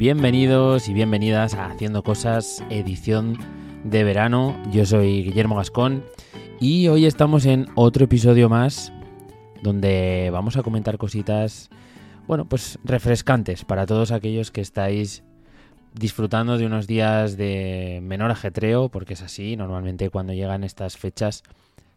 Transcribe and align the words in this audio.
bienvenidos 0.00 0.88
y 0.88 0.94
bienvenidas 0.94 1.52
a 1.52 1.66
Haciendo 1.66 2.02
Cosas, 2.02 2.64
edición 2.70 3.36
de 3.84 4.02
verano. 4.02 4.56
Yo 4.72 4.86
soy 4.86 5.22
Guillermo 5.24 5.56
Gascón 5.56 6.02
y 6.58 6.88
hoy 6.88 7.04
estamos 7.04 7.44
en 7.44 7.66
otro 7.74 8.06
episodio 8.06 8.48
más 8.48 8.94
donde 9.62 10.30
vamos 10.32 10.56
a 10.56 10.62
comentar 10.62 10.96
cositas, 10.96 11.68
bueno, 12.26 12.48
pues 12.48 12.78
refrescantes 12.82 13.66
para 13.66 13.84
todos 13.84 14.10
aquellos 14.10 14.50
que 14.50 14.62
estáis 14.62 15.22
disfrutando 15.92 16.56
de 16.56 16.64
unos 16.64 16.86
días 16.86 17.36
de 17.36 18.00
menor 18.02 18.30
ajetreo, 18.30 18.88
porque 18.88 19.12
es 19.12 19.20
así, 19.20 19.54
normalmente 19.54 20.08
cuando 20.08 20.32
llegan 20.32 20.64
estas 20.64 20.96
fechas 20.96 21.42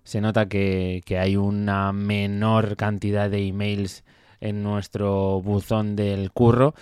se 0.04 0.20
nota 0.20 0.50
que, 0.50 1.04
que 1.06 1.20
hay 1.20 1.38
una 1.38 1.94
menor 1.94 2.76
cantidad 2.76 3.30
de 3.30 3.48
emails 3.48 4.04
en 4.42 4.62
nuestro 4.62 5.42
buzón 5.42 5.96
del 5.96 6.34
curro 6.34 6.74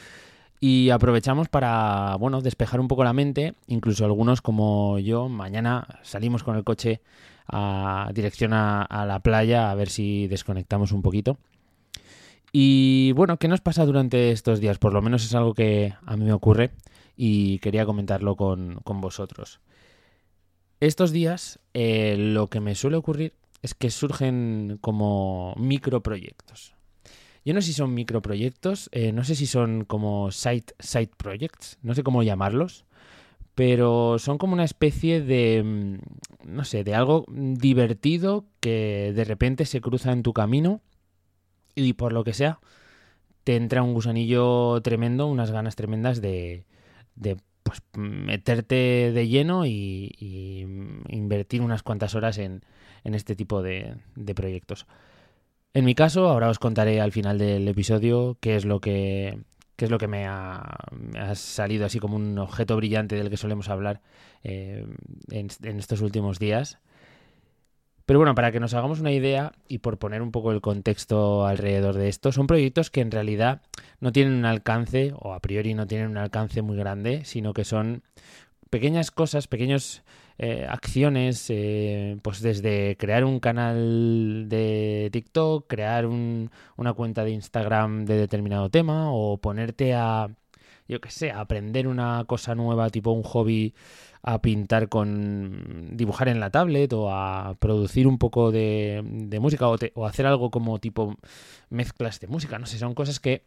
y 0.64 0.92
aprovechamos 0.92 1.50
para, 1.50 2.16
bueno, 2.18 2.40
despejar 2.40 2.80
un 2.80 2.88
poco 2.88 3.04
la 3.04 3.14
mente, 3.14 3.56
incluso 3.66 4.06
algunos 4.06 4.44
como 4.44 5.00
yo, 5.00 5.28
mañana 5.28 6.00
salimos 6.04 6.44
con 6.44 6.56
el 6.56 6.64
coche 6.64 7.02
a 7.48 8.12
dirección 8.14 8.54
a, 8.54 9.06
la 9.08 9.20
playa 9.22 9.72
a 9.72 9.76
ver 9.76 9.90
si 9.90 10.28
desconectamos 10.28 10.92
un 10.92 11.02
poquito. 11.02 11.40
Y 12.54 13.12
bueno, 13.14 13.38
¿qué 13.38 13.48
nos 13.48 13.60
pasa 13.60 13.86
durante 13.86 14.32
estos 14.32 14.60
días? 14.60 14.78
Por 14.78 14.94
lo 14.94 15.02
menos 15.02 15.26
es 15.26 15.34
algo 15.34 15.56
que 15.56 15.96
a 16.06 16.16
mí 16.16 16.26
me 16.26 16.34
ocurre 16.34 16.70
y 17.18 17.58
quería 17.58 17.88
comentarlo 17.88 18.36
con, 18.36 18.82
con 18.84 19.02
vosotros. 19.02 19.62
Estos 20.80 21.12
días 21.12 21.60
eh, 21.74 22.18
lo 22.20 22.48
que 22.48 22.60
me 22.60 22.76
suele 22.76 22.98
ocurrir 22.98 23.34
es 23.64 23.74
que 23.74 23.90
surgen 23.90 24.78
como 24.80 25.56
microproyectos. 25.58 26.76
Yo 27.44 27.54
no 27.54 27.62
sé 27.62 27.68
si 27.68 27.74
son 27.74 27.94
microproyectos, 27.94 28.90
eh, 28.92 29.12
no 29.12 29.24
sé 29.24 29.36
si 29.36 29.48
son 29.48 29.86
como 29.86 30.32
side, 30.32 30.66
side 30.80 31.12
projects, 31.18 31.80
no 31.82 31.96
sé 31.96 32.04
cómo 32.04 32.24
llamarlos, 32.24 32.86
pero 33.56 34.20
son 34.20 34.38
como 34.38 34.54
una 34.54 34.64
especie 34.64 35.22
de, 35.22 35.64
mm, 35.64 35.98
no 36.48 36.64
sé, 36.66 36.84
de 36.84 36.96
algo 36.96 37.26
divertido 37.28 38.46
que 38.60 39.12
de 39.16 39.24
repente 39.24 39.66
se 39.66 39.82
cruza 39.82 40.12
en 40.12 40.24
tu 40.24 40.34
camino 40.34 40.82
y 41.76 41.94
por 41.94 42.14
lo 42.14 42.24
que 42.24 42.34
sea, 42.34 42.60
te 43.44 43.56
entra 43.56 43.84
un 43.84 43.94
gusanillo 43.94 44.82
tremendo, 44.82 45.28
unas 45.28 45.52
ganas 45.52 45.76
tremendas 45.76 46.22
de, 46.22 46.66
de 47.16 47.38
pues, 47.64 47.82
meterte 47.96 49.12
de 49.12 49.28
lleno 49.28 49.66
y, 49.66 50.12
y, 50.20 50.66
invertir 51.10 51.62
unas 51.62 51.84
cuantas 51.84 52.16
horas 52.16 52.38
en, 52.38 52.64
en 53.04 53.16
este 53.16 53.36
tipo 53.36 53.62
de, 53.62 53.96
de 54.16 54.36
proyectos. 54.36 54.86
En 55.74 55.86
mi 55.86 55.96
caso, 55.96 56.28
ahora 56.28 56.50
os 56.50 56.60
contaré 56.60 57.00
al 57.00 57.14
final 57.14 57.38
del 57.38 57.68
episodio 57.68 58.38
qué 58.42 58.58
es 58.58 58.66
lo 58.66 58.82
que, 58.82 59.40
qué 59.78 59.86
es 59.86 59.92
lo 59.92 59.98
que 59.98 60.08
me, 60.08 60.28
ha, 60.28 60.78
ha 61.18 61.36
salido 61.36 61.86
así 61.86 62.00
como 62.00 62.18
un 62.18 62.38
objeto 62.38 62.76
brillante 62.76 63.16
del 63.16 63.30
que 63.30 63.38
solemos 63.38 63.70
hablar 63.70 64.02
eh, 64.44 64.86
en, 65.30 65.48
en, 65.64 65.80
estos 65.80 66.02
últimos 66.02 66.40
días. 66.40 66.80
Pero 68.06 68.20
bueno, 68.20 68.36
para 68.36 68.52
que 68.52 68.60
nos 68.60 68.74
hagamos 68.74 69.00
una 69.00 69.14
idea 69.14 69.54
y 69.70 69.78
por 69.78 69.98
poner 69.98 70.22
un 70.22 70.32
poco 70.32 70.52
el 70.52 70.60
contexto 70.60 71.46
alrededor 71.46 71.96
de 71.96 72.10
esto, 72.10 72.34
son 72.34 72.48
proyectos 72.48 72.90
que 72.90 73.00
en 73.00 73.12
realidad 73.12 73.62
no 74.02 74.12
tienen 74.12 74.34
un 74.34 74.46
alcance, 74.46 75.14
o 75.18 75.34
a 75.34 75.40
priori 75.40 75.74
no 75.74 75.88
tienen 75.88 76.10
un 76.10 76.18
alcance 76.18 76.62
muy 76.62 76.76
grande, 76.76 77.24
sino 77.24 77.54
que 77.54 77.64
son 77.64 78.04
pequeñas 78.70 79.10
cosas, 79.10 79.48
pequeños 79.48 80.04
eh, 80.44 80.66
acciones, 80.68 81.46
eh, 81.50 82.18
pues 82.24 82.42
desde 82.42 82.98
crear 82.98 83.26
un 83.26 83.40
canal 83.40 84.50
de 84.50 85.10
TikTok, 85.12 85.68
crear 85.68 86.08
un, 86.08 86.50
una 86.78 86.94
cuenta 86.94 87.24
de 87.24 87.30
Instagram 87.30 88.06
de 88.06 88.18
determinado 88.18 88.68
tema 88.72 89.12
o 89.14 89.38
ponerte 89.38 89.94
a, 89.94 90.30
yo 90.88 91.00
qué 91.00 91.12
sé, 91.12 91.30
a 91.30 91.42
aprender 91.42 91.88
una 91.88 92.26
cosa 92.26 92.56
nueva, 92.56 92.90
tipo 92.90 93.12
un 93.12 93.22
hobby, 93.22 93.76
a 94.24 94.42
pintar 94.42 94.90
con 94.90 95.96
dibujar 95.96 96.28
en 96.28 96.40
la 96.40 96.50
tablet 96.50 96.92
o 96.94 97.12
a 97.14 97.56
producir 97.60 98.08
un 98.08 98.18
poco 98.18 98.52
de, 98.52 99.04
de 99.06 99.40
música 99.40 99.68
o, 99.68 99.78
te, 99.78 99.92
o 99.94 100.08
hacer 100.08 100.26
algo 100.26 100.50
como 100.50 100.80
tipo 100.80 101.18
mezclas 101.70 102.20
de 102.20 102.26
música, 102.28 102.58
no 102.58 102.66
sé, 102.66 102.80
son 102.80 102.96
cosas 102.96 103.20
que 103.20 103.44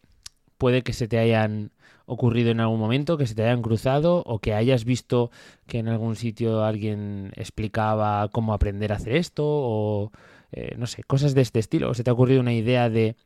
puede 0.59 0.83
que 0.83 0.93
se 0.93 1.09
te 1.09 1.19
hayan 1.19 1.73
ocurrido 2.07 2.51
en 2.51 2.61
algún 2.61 2.81
momento, 2.81 3.17
que 3.17 3.27
se 3.27 3.35
te 3.35 3.43
hayan 3.43 3.63
cruzado 3.63 4.23
o 4.27 4.39
que 4.39 4.55
hayas 4.55 4.85
visto 4.85 5.31
que 5.67 5.79
en 5.79 5.89
algún 5.89 6.17
sitio 6.17 6.65
alguien 6.65 7.33
explicaba 7.37 8.29
cómo 8.29 8.55
aprender 8.55 8.93
a 8.93 8.97
hacer 8.97 9.17
esto 9.17 9.45
o 9.47 10.11
eh, 10.57 10.77
no 10.79 10.87
sé, 10.87 11.03
cosas 11.03 11.35
de 11.35 11.43
este 11.43 11.59
estilo. 11.59 11.91
O 11.91 11.95
se 11.95 12.05
te 12.05 12.11
ha 12.11 12.13
ocurrido 12.13 12.41
una 12.41 12.53
idea 12.53 12.89
de 12.89 13.17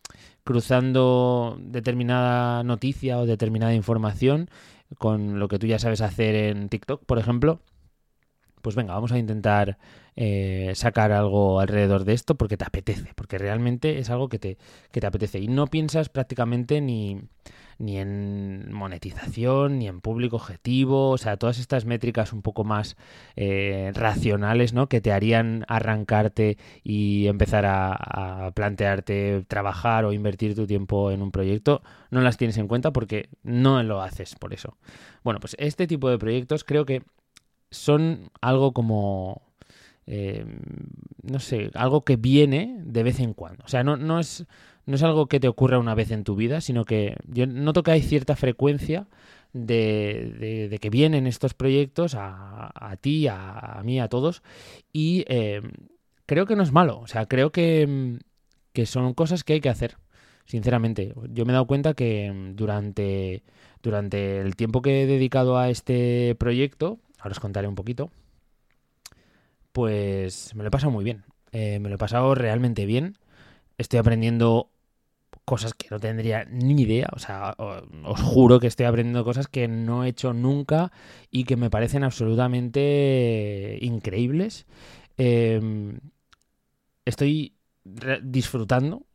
cruzando 0.45 1.59
determinada 1.61 2.63
noticia 2.65 3.19
o 3.19 3.27
determinada 3.27 3.75
información 3.75 4.49
con 4.97 5.39
lo 5.39 5.49
que 5.49 5.59
tú 5.59 5.67
ya 5.67 5.79
sabes 5.79 6.01
hacer 6.01 6.35
en 6.35 6.71
TikTok, 6.71 7.05
por 7.05 7.19
ejemplo. 7.19 7.61
Pues 8.63 8.77
venga, 8.77 8.95
vamos 8.95 9.13
a 9.13 9.19
intentar 9.19 9.79
eh, 10.17 10.73
sacar 10.75 11.13
algo 11.13 11.61
alrededor 11.61 12.05
de 12.05 12.13
esto 12.13 12.35
porque 12.35 12.57
te 12.57 12.65
apetece, 12.65 13.13
porque 13.15 13.39
realmente 13.39 13.99
es 13.99 14.11
algo 14.11 14.29
que 14.29 14.39
te, 14.39 14.59
que 14.91 15.01
te 15.01 15.07
apetece. 15.07 15.39
Y 15.39 15.49
no 15.49 15.67
piensas 15.69 16.09
prácticamente 16.09 16.81
ni, 16.81 17.21
ni 17.79 17.99
en 17.99 18.73
monetización, 18.73 19.79
ni 19.79 19.87
en 19.87 20.01
público 20.01 20.37
objetivo, 20.37 21.11
o 21.11 21.19
sea, 21.19 21.37
todas 21.37 21.59
estas 21.59 21.85
métricas 21.85 22.33
un 22.33 22.43
poco 22.43 22.65
más 22.65 22.97
eh, 23.37 23.93
racionales, 23.95 24.73
¿no? 24.73 24.89
Que 24.89 25.01
te 25.01 25.13
harían 25.13 25.65
arrancarte 25.69 26.59
y 26.83 27.29
empezar 27.29 27.65
a, 27.67 27.93
a, 27.93 28.51
plantearte 28.51 29.45
trabajar 29.47 30.05
o 30.05 30.13
invertir 30.13 30.57
tu 30.57 30.67
tiempo 30.67 31.13
en 31.13 31.23
un 31.23 31.31
proyecto, 31.31 31.83
no 32.11 32.21
las 32.21 32.37
tienes 32.37 32.59
en 32.59 32.67
cuenta 32.67 32.93
porque 32.93 33.29
no 33.45 33.83
lo 33.85 34.03
haces 34.03 34.35
por 34.35 34.53
eso. 34.53 34.77
Bueno, 35.23 35.39
pues 35.41 35.55
este 35.61 35.87
tipo 35.87 36.11
de 36.11 36.19
proyectos 36.19 36.65
creo 36.65 36.85
que 36.85 37.03
son 37.71 38.31
algo 38.41 38.73
como 38.73 39.43
eh, 40.11 40.43
no 41.23 41.39
sé, 41.39 41.71
algo 41.75 42.03
que 42.03 42.17
viene 42.17 42.79
de 42.83 43.03
vez 43.03 43.21
en 43.21 43.35
cuando. 43.35 43.63
O 43.67 43.69
sea, 43.69 43.85
no, 43.85 43.99
no, 43.99 44.19
es, 44.19 44.47
no 44.87 44.95
es 44.95 45.03
algo 45.03 45.27
que 45.27 45.39
te 45.39 45.49
ocurra 45.49 45.79
una 45.79 45.95
vez 45.95 46.11
en 46.11 46.25
tu 46.25 46.35
vida, 46.35 46.63
sino 46.63 46.87
que 46.87 47.17
yo 47.27 47.47
noto 47.47 47.83
que 47.83 47.91
hay 47.91 48.01
cierta 48.01 48.35
frecuencia 48.35 49.07
de, 49.53 50.69
de, 50.71 50.79
que 50.79 50.89
vienen 50.89 51.27
estos 51.27 51.53
proyectos 51.53 52.15
a, 52.15 52.71
a 52.75 52.97
ti, 52.97 53.29
a, 53.29 53.59
a, 53.59 53.83
mí, 53.83 54.01
a 54.01 54.09
todos, 54.09 54.43
y 54.95 55.25
eh, 55.29 55.61
creo 56.25 56.47
que 56.47 56.57
no 56.57 56.63
es 56.63 56.73
malo. 56.73 57.01
O 57.01 57.07
sea, 57.07 57.27
creo 57.27 57.53
que, 57.53 58.19
que 58.73 58.87
son 58.87 59.13
cosas 59.13 59.45
que 59.45 59.55
hay 59.55 59.61
que 59.61 59.69
hacer. 59.69 59.99
Sinceramente, 60.47 61.13
yo 61.35 61.45
me 61.45 61.53
he 61.53 61.55
dado 61.55 61.67
cuenta 61.67 61.93
que 61.93 62.33
durante, 62.55 63.43
durante 63.83 64.41
el 64.41 64.57
tiempo 64.57 64.81
que 64.81 65.03
he 65.03 65.07
dedicado 65.07 65.59
a 65.59 65.69
este 65.69 66.35
proyecto, 66.37 66.99
ahora 67.19 67.33
os 67.33 67.41
contaré 67.41 67.69
un 67.69 67.75
poquito, 67.75 68.11
pues 69.73 70.55
me 70.55 70.63
lo 70.63 70.69
he 70.69 70.71
pasado 70.71 70.91
muy 70.91 71.05
bien. 71.05 71.25
Eh, 71.53 71.79
me 71.79 71.89
lo 71.89 71.95
he 71.95 71.99
pasado 71.99 72.35
realmente 72.35 72.87
bien. 72.87 73.17
Estoy 73.79 73.99
aprendiendo 73.99 74.71
cosas 75.45 75.73
que 75.75 75.89
no 75.91 76.01
tendría 76.01 76.45
ni 76.47 76.83
idea. 76.83 77.09
O 77.15 77.19
sea, 77.19 77.55
os 77.59 78.21
juro 78.21 78.61
que 78.61 78.67
estoy 78.67 78.87
aprendiendo 78.87 79.25
cosas 79.25 79.47
que 79.49 79.69
no 79.69 80.05
he 80.05 80.09
hecho 80.09 80.33
nunca 80.33 80.93
y 81.31 81.45
que 81.45 81.57
me 81.57 81.71
parecen 81.71 82.05
absolutamente 82.05 83.79
increíbles. 83.81 84.67
Eh, 85.17 85.61
estoy 87.05 87.55
disfrutando. 88.23 89.07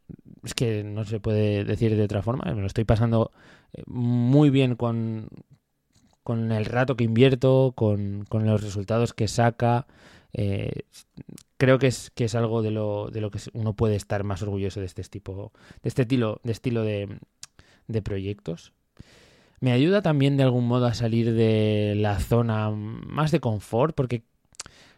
Es 0.43 0.53
que 0.53 0.83
no 0.83 1.05
se 1.05 1.19
puede 1.19 1.63
decir 1.65 1.95
de 1.95 2.03
otra 2.03 2.21
forma. 2.21 2.51
Me 2.53 2.61
lo 2.61 2.67
estoy 2.67 2.83
pasando 2.83 3.31
eh, 3.73 3.83
muy 3.87 4.49
bien 4.49 4.75
con, 4.75 5.27
con 6.23 6.51
el 6.51 6.65
rato 6.65 6.95
que 6.95 7.03
invierto, 7.03 7.73
con, 7.75 8.25
con 8.29 8.45
los 8.45 8.61
resultados 8.61 9.13
que 9.13 9.27
saca. 9.27 9.87
Eh, 10.33 10.83
creo 11.57 11.79
que 11.79 11.87
es, 11.87 12.09
que 12.11 12.25
es 12.25 12.35
algo 12.35 12.61
de 12.61 12.71
lo, 12.71 13.09
de 13.09 13.21
lo 13.21 13.31
que 13.31 13.39
uno 13.53 13.73
puede 13.73 13.95
estar 13.95 14.23
más 14.23 14.41
orgulloso 14.41 14.79
de 14.79 14.85
este 14.85 15.03
tipo, 15.03 15.51
de 15.81 15.89
este 15.89 16.03
estilo, 16.03 16.39
de 16.43 16.51
estilo 16.51 16.83
de, 16.83 17.19
de 17.87 18.01
proyectos. 18.01 18.73
Me 19.59 19.71
ayuda 19.71 20.01
también 20.01 20.35
de 20.35 20.43
algún 20.43 20.67
modo 20.67 20.87
a 20.87 20.93
salir 20.93 21.33
de 21.33 21.93
la 21.95 22.19
zona 22.19 22.69
más 22.71 23.31
de 23.31 23.39
confort, 23.39 23.95
porque 23.95 24.23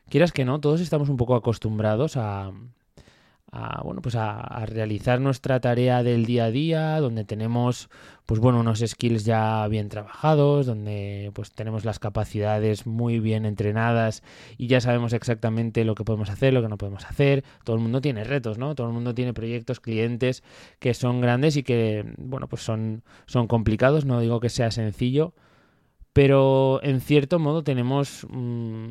quieras 0.09 0.31
que 0.31 0.45
no, 0.45 0.59
todos 0.59 0.81
estamos 0.81 1.09
un 1.09 1.17
poco 1.17 1.35
acostumbrados 1.35 2.17
a, 2.17 2.51
a, 3.55 3.81
bueno, 3.83 4.01
pues 4.01 4.15
a, 4.15 4.39
a, 4.39 4.65
realizar 4.65 5.21
nuestra 5.21 5.59
tarea 5.61 6.03
del 6.03 6.25
día 6.25 6.45
a 6.45 6.51
día, 6.51 6.99
donde 6.99 7.23
tenemos 7.23 7.89
pues 8.25 8.39
bueno, 8.39 8.59
unos 8.59 8.79
skills 8.79 9.23
ya 9.23 9.67
bien 9.67 9.87
trabajados, 9.87 10.65
donde 10.65 11.31
pues 11.33 11.51
tenemos 11.51 11.85
las 11.85 11.99
capacidades 11.99 12.87
muy 12.87 13.19
bien 13.19 13.45
entrenadas 13.45 14.23
y 14.57 14.67
ya 14.67 14.81
sabemos 14.81 15.13
exactamente 15.13 15.85
lo 15.85 15.95
que 15.95 16.03
podemos 16.03 16.29
hacer, 16.29 16.53
lo 16.53 16.61
que 16.61 16.67
no 16.67 16.77
podemos 16.77 17.05
hacer. 17.05 17.43
Todo 17.63 17.75
el 17.75 17.81
mundo 17.81 18.01
tiene 18.01 18.23
retos, 18.23 18.57
¿no? 18.57 18.75
Todo 18.75 18.87
el 18.87 18.93
mundo 18.93 19.13
tiene 19.13 19.33
proyectos, 19.33 19.79
clientes 19.79 20.43
que 20.79 20.93
son 20.93 21.21
grandes 21.21 21.55
y 21.55 21.63
que 21.63 22.13
bueno, 22.17 22.47
pues 22.47 22.63
son 22.63 23.03
son 23.27 23.47
complicados, 23.47 24.05
no 24.05 24.19
digo 24.19 24.39
que 24.39 24.49
sea 24.49 24.71
sencillo, 24.71 25.33
pero 26.15 26.79
en 26.81 27.01
cierto 27.01 27.39
modo 27.39 27.61
tenemos 27.65 28.25
mmm, 28.29 28.87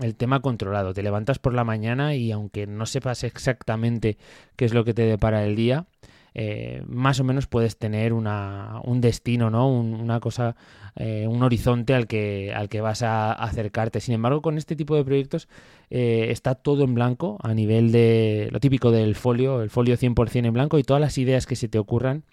el 0.00 0.16
tema 0.16 0.40
controlado. 0.40 0.94
Te 0.94 1.04
levantas 1.04 1.38
por 1.38 1.54
la 1.54 1.62
mañana 1.62 2.16
y 2.16 2.32
aunque 2.32 2.66
no 2.66 2.86
sepas 2.86 3.22
exactamente 3.22 4.18
qué 4.56 4.64
es 4.64 4.74
lo 4.74 4.84
que 4.84 4.92
te 4.92 5.02
depara 5.02 5.44
el 5.44 5.54
día, 5.54 5.86
eh, 6.34 6.82
más 6.88 7.20
o 7.20 7.24
menos 7.24 7.46
puedes 7.46 7.78
tener 7.78 8.12
una, 8.12 8.80
un 8.82 9.00
destino, 9.00 9.48
¿no? 9.48 9.70
una 9.70 10.18
cosa, 10.18 10.56
eh, 10.96 11.28
un 11.28 11.40
horizonte 11.44 11.94
al 11.94 12.08
que, 12.08 12.52
al 12.52 12.68
que 12.68 12.80
vas 12.80 13.02
a 13.02 13.32
acercarte. 13.32 14.00
Sin 14.00 14.14
embargo, 14.14 14.42
con 14.42 14.58
este 14.58 14.74
tipo 14.74 14.96
de 14.96 15.04
proyectos 15.04 15.46
eh, 15.90 16.26
está 16.30 16.56
todo 16.56 16.82
en 16.82 16.94
blanco 16.94 17.38
a 17.44 17.54
nivel 17.54 17.92
de 17.92 18.48
lo 18.50 18.58
típico 18.58 18.90
del 18.90 19.14
folio, 19.14 19.62
el 19.62 19.70
folio 19.70 19.96
100% 19.96 20.46
en 20.46 20.52
blanco 20.52 20.80
y 20.80 20.82
todas 20.82 21.00
las 21.00 21.16
ideas 21.16 21.46
que 21.46 21.54
se 21.54 21.68
te 21.68 21.78
ocurran 21.78 22.24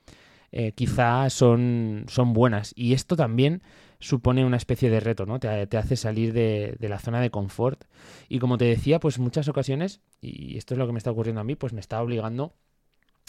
quizá 0.75 1.31
son, 1.31 2.05
son 2.07 2.33
buenas. 2.33 2.73
Y 2.75 2.93
esto 2.93 3.15
también 3.15 3.63
supone 4.03 4.45
una 4.45 4.57
especie 4.57 4.89
de 4.89 4.99
reto, 4.99 5.25
¿no? 5.25 5.39
Te, 5.39 5.77
hace 5.77 5.95
salir 5.95 6.33
de, 6.33 6.75
de, 6.79 6.89
la 6.89 6.99
zona 6.99 7.21
de 7.21 7.31
confort. 7.31 7.85
Y 8.27 8.39
como 8.39 8.57
te 8.57 8.65
decía, 8.65 8.99
pues 8.99 9.17
muchas 9.17 9.47
ocasiones, 9.47 10.01
y 10.21 10.57
esto 10.57 10.73
es 10.73 10.77
lo 10.77 10.85
que 10.85 10.93
me 10.93 10.97
está 10.97 11.11
ocurriendo 11.11 11.41
a 11.41 11.45
mí, 11.45 11.55
pues 11.55 11.73
me 11.73 11.79
está 11.79 12.01
obligando 12.01 12.53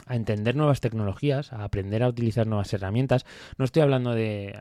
a 0.07 0.17
entender 0.17 0.55
nuevas 0.55 0.81
tecnologías, 0.81 1.53
a 1.53 1.65
aprender 1.65 2.03
a 2.03 2.09
utilizar 2.09 2.47
nuevas 2.47 2.73
herramientas. 2.73 3.25
No 3.57 3.65
estoy 3.65 3.83
hablando 3.83 4.15
de, 4.15 4.59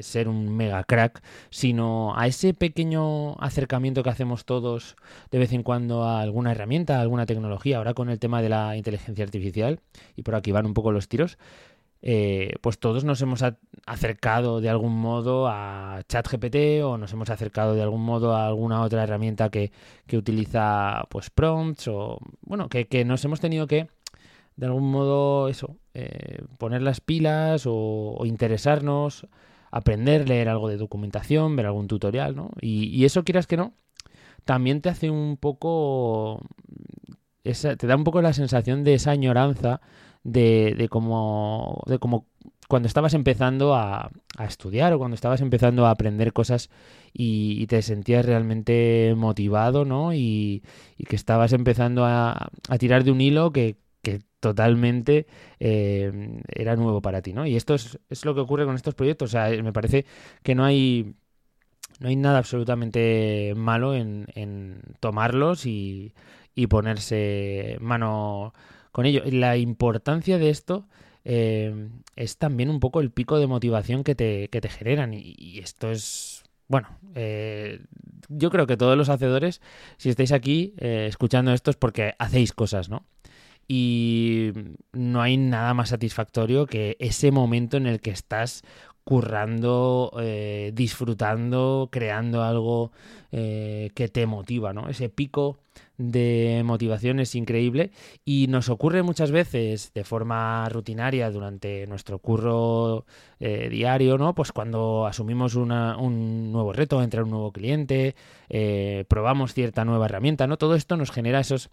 ser 0.00 0.28
un 0.28 0.54
mega 0.56 0.84
crack, 0.84 1.22
sino 1.50 2.16
a 2.16 2.26
ese 2.26 2.54
pequeño 2.54 3.34
acercamiento 3.40 4.02
que 4.02 4.10
hacemos 4.10 4.44
todos 4.44 4.96
de 5.30 5.38
vez 5.38 5.52
en 5.52 5.62
cuando 5.62 6.04
a 6.04 6.20
alguna 6.20 6.52
herramienta, 6.52 6.98
a 6.98 7.00
alguna 7.00 7.26
tecnología. 7.26 7.78
Ahora 7.78 7.94
con 7.94 8.08
el 8.08 8.18
tema 8.18 8.42
de 8.42 8.50
la 8.50 8.76
inteligencia 8.76 9.24
artificial, 9.24 9.80
y 10.14 10.22
por 10.22 10.34
aquí 10.34 10.52
van 10.52 10.66
un 10.66 10.74
poco 10.74 10.92
los 10.92 11.08
tiros, 11.08 11.38
eh, 12.02 12.54
pues 12.60 12.78
todos 12.78 13.04
nos 13.04 13.20
hemos 13.22 13.42
acercado 13.86 14.60
de 14.60 14.68
algún 14.68 14.98
modo 14.98 15.48
a 15.48 16.02
ChatGPT 16.08 16.82
o 16.84 16.96
nos 16.98 17.12
hemos 17.12 17.30
acercado 17.30 17.74
de 17.74 17.82
algún 17.82 18.02
modo 18.02 18.34
a 18.34 18.46
alguna 18.46 18.82
otra 18.82 19.02
herramienta 19.02 19.50
que, 19.50 19.72
que 20.06 20.16
utiliza 20.16 21.04
pues 21.08 21.30
prompts 21.30 21.88
o 21.88 22.18
bueno, 22.42 22.68
que, 22.68 22.86
que 22.86 23.04
nos 23.04 23.24
hemos 23.24 23.40
tenido 23.40 23.66
que 23.66 23.88
de 24.58 24.66
algún 24.66 24.90
modo 24.90 25.48
eso, 25.48 25.76
eh, 25.94 26.42
poner 26.58 26.82
las 26.82 27.00
pilas 27.00 27.62
o, 27.64 28.20
interesarnos, 28.24 29.28
aprender, 29.70 30.28
leer 30.28 30.48
algo 30.48 30.68
de 30.68 30.76
documentación, 30.76 31.54
ver 31.54 31.66
algún 31.66 31.86
tutorial, 31.86 32.34
¿no? 32.34 32.50
Y, 32.60 33.04
eso, 33.04 33.22
quieras 33.22 33.46
que 33.46 33.56
no, 33.56 33.72
también 34.44 34.80
te 34.80 34.88
hace 34.88 35.10
un 35.10 35.36
poco, 35.36 36.40
te 37.44 37.86
da 37.86 37.94
un 37.94 38.02
poco 38.02 38.20
la 38.20 38.32
sensación 38.32 38.82
de 38.82 38.94
esa 38.94 39.12
añoranza 39.12 39.80
de, 40.24 40.74
de 40.76 40.88
como, 40.88 41.82
de 41.86 41.98
como 41.98 42.26
cuando 42.68 42.86
estabas 42.86 43.14
empezando 43.14 43.74
a, 43.74 44.10
estudiar 44.46 44.92
o 44.92 44.98
cuando 44.98 45.14
estabas 45.14 45.40
empezando 45.40 45.86
a 45.86 45.90
aprender 45.90 46.32
cosas 46.32 46.70
y, 47.12 47.66
te 47.66 47.82
sentías 47.82 48.24
realmente 48.24 49.14
motivado, 49.16 49.84
¿no? 49.84 50.14
Y, 50.14 50.62
que 51.08 51.16
estabas 51.16 51.52
empezando 51.52 52.04
a, 52.04 52.50
a, 52.68 52.78
tirar 52.78 53.04
de 53.04 53.10
un 53.10 53.20
hilo 53.20 53.52
que, 53.52 53.78
que 54.02 54.20
totalmente 54.40 55.26
eh, 55.60 56.40
era 56.48 56.76
nuevo 56.76 57.02
para 57.02 57.22
ti, 57.22 57.32
¿no? 57.32 57.46
Y 57.46 57.56
esto 57.56 57.74
es, 57.74 57.98
lo 58.24 58.34
que 58.34 58.40
ocurre 58.40 58.64
con 58.64 58.74
estos 58.74 58.94
proyectos. 58.94 59.30
O 59.30 59.32
sea, 59.32 59.50
me 59.62 59.72
parece 59.72 60.06
que 60.42 60.54
no 60.54 60.64
hay 60.64 61.14
no 62.00 62.08
hay 62.08 62.16
nada 62.16 62.38
absolutamente 62.38 63.54
malo 63.56 63.94
en, 63.94 64.26
tomarlos 65.00 65.66
y, 65.66 66.14
ponerse 66.68 67.76
mano 67.80 68.52
con 68.98 69.06
ello. 69.06 69.22
La 69.26 69.56
importancia 69.56 70.38
de 70.38 70.50
esto 70.50 70.88
eh, 71.24 71.88
es 72.16 72.36
también 72.36 72.68
un 72.68 72.80
poco 72.80 73.00
el 73.00 73.12
pico 73.12 73.38
de 73.38 73.46
motivación 73.46 74.02
que 74.02 74.16
te, 74.16 74.48
que 74.48 74.60
te 74.60 74.68
generan. 74.68 75.14
Y, 75.14 75.60
esto 75.60 75.92
es, 75.92 76.42
bueno, 76.66 76.88
eh, 77.14 77.78
yo 78.28 78.50
creo 78.50 78.66
que 78.66 78.76
todos 78.76 78.98
los 78.98 79.08
hacedores, 79.08 79.62
si 79.98 80.08
estáis 80.08 80.32
aquí 80.32 80.74
escuchando 80.80 81.52
esto 81.52 81.70
es 81.70 81.76
porque 81.76 82.14
hacéis 82.18 82.52
cosas, 82.52 82.88
¿no? 82.88 83.06
y 83.70 84.52
no 84.92 85.20
hay 85.20 85.36
nada 85.36 85.74
más 85.74 85.90
satisfactorio 85.90 86.64
que 86.64 86.96
ese 87.00 87.30
momento 87.30 87.76
en 87.76 87.86
el 87.86 88.00
que 88.00 88.10
estás 88.10 88.64
currando, 89.08 90.12
eh, 90.20 90.70
disfrutando, 90.74 91.88
creando 91.90 92.42
algo 92.42 92.92
eh, 93.32 93.88
que 93.94 94.08
te 94.08 94.26
motiva, 94.26 94.74
¿no? 94.74 94.90
Ese 94.90 95.08
pico 95.08 95.56
de 95.98 96.62
motivación 96.64 97.18
es 97.18 97.34
increíble 97.34 97.90
y 98.24 98.46
nos 98.48 98.68
ocurre 98.68 99.02
muchas 99.02 99.32
veces 99.32 99.92
de 99.94 100.04
forma 100.04 100.68
rutinaria 100.68 101.30
durante 101.30 101.86
nuestro 101.88 102.20
curro 102.20 103.04
eh, 103.40 103.68
diario, 103.68 104.16
¿no? 104.16 104.34
Pues 104.34 104.52
cuando 104.52 105.06
asumimos 105.06 105.56
un 105.56 106.52
nuevo 106.52 106.72
reto, 106.72 107.02
entra 107.02 107.24
un 107.24 107.30
nuevo 107.30 107.52
cliente, 107.52 108.14
eh, 108.48 109.04
probamos 109.08 109.54
cierta 109.54 109.84
nueva 109.84 110.06
herramienta, 110.06 110.46
¿no? 110.46 110.56
Todo 110.56 110.76
esto 110.76 110.96
nos 110.96 111.10
genera 111.10 111.40
esos 111.40 111.70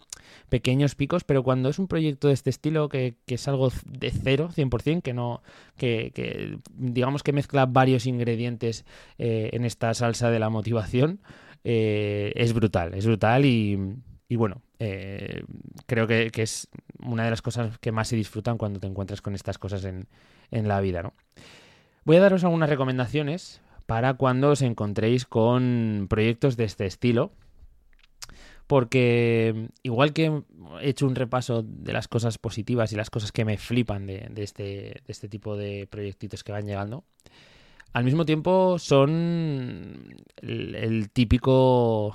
pequeños 0.48 0.94
picos, 0.94 1.24
pero 1.24 1.42
cuando 1.42 1.68
es 1.68 1.78
un 1.78 1.86
proyecto 1.86 2.28
de 2.28 2.34
este 2.34 2.50
estilo 2.50 2.88
que, 2.88 3.16
es 3.26 3.48
algo 3.48 3.70
de 3.84 4.10
cero, 4.10 4.50
100%, 4.54 5.02
que 5.02 5.14
no, 5.14 5.42
que, 5.76 6.58
digamos 6.74 7.22
que 7.22 7.32
mezcla 7.32 7.66
varios 7.66 8.06
ingredientes 8.06 8.84
eh, 9.18 9.50
en 9.52 9.64
esta 9.64 9.94
salsa 9.94 10.30
de 10.30 10.38
la 10.38 10.50
motivación, 10.50 11.20
es 11.64 12.52
brutal, 12.52 12.94
es 12.94 13.06
brutal 13.06 13.44
y 13.44 13.96
y 14.28 14.36
bueno, 14.36 14.62
eh, 14.78 15.44
creo 15.86 16.06
que, 16.06 16.30
es 16.34 16.68
una 17.00 17.24
de 17.24 17.30
las 17.30 17.42
cosas 17.42 17.78
que 17.78 17.92
más 17.92 18.08
se 18.08 18.16
disfrutan 18.16 18.58
cuando 18.58 18.80
te 18.80 18.86
encuentras 18.86 19.22
con 19.22 19.34
estas 19.34 19.58
cosas 19.58 19.84
en, 19.84 20.08
la 20.50 20.80
vida, 20.80 21.02
¿no? 21.02 21.12
Voy 22.04 22.16
a 22.16 22.20
daros 22.20 22.44
algunas 22.44 22.68
recomendaciones 22.68 23.60
para 23.86 24.14
cuando 24.14 24.50
os 24.50 24.62
encontréis 24.62 25.26
con 25.26 26.06
proyectos 26.08 26.56
de 26.56 26.64
este 26.64 26.86
estilo. 26.86 27.32
Porque 28.66 29.68
igual 29.84 30.12
que 30.12 30.42
he 30.80 30.88
hecho 30.88 31.06
un 31.06 31.14
repaso 31.14 31.62
de 31.62 31.92
las 31.92 32.08
cosas 32.08 32.36
positivas 32.36 32.92
y 32.92 32.96
las 32.96 33.10
cosas 33.10 33.30
que 33.30 33.44
me 33.44 33.58
flipan 33.58 34.08
de, 34.08 34.28
este, 34.38 34.62
de 34.62 35.02
este 35.06 35.28
tipo 35.28 35.56
de 35.56 35.86
proyectitos 35.88 36.42
que 36.42 36.50
van 36.50 36.66
llegando, 36.66 37.04
al 37.96 38.04
mismo 38.04 38.26
tiempo 38.26 38.78
son 38.78 40.14
el 40.42 41.08
típico 41.14 42.12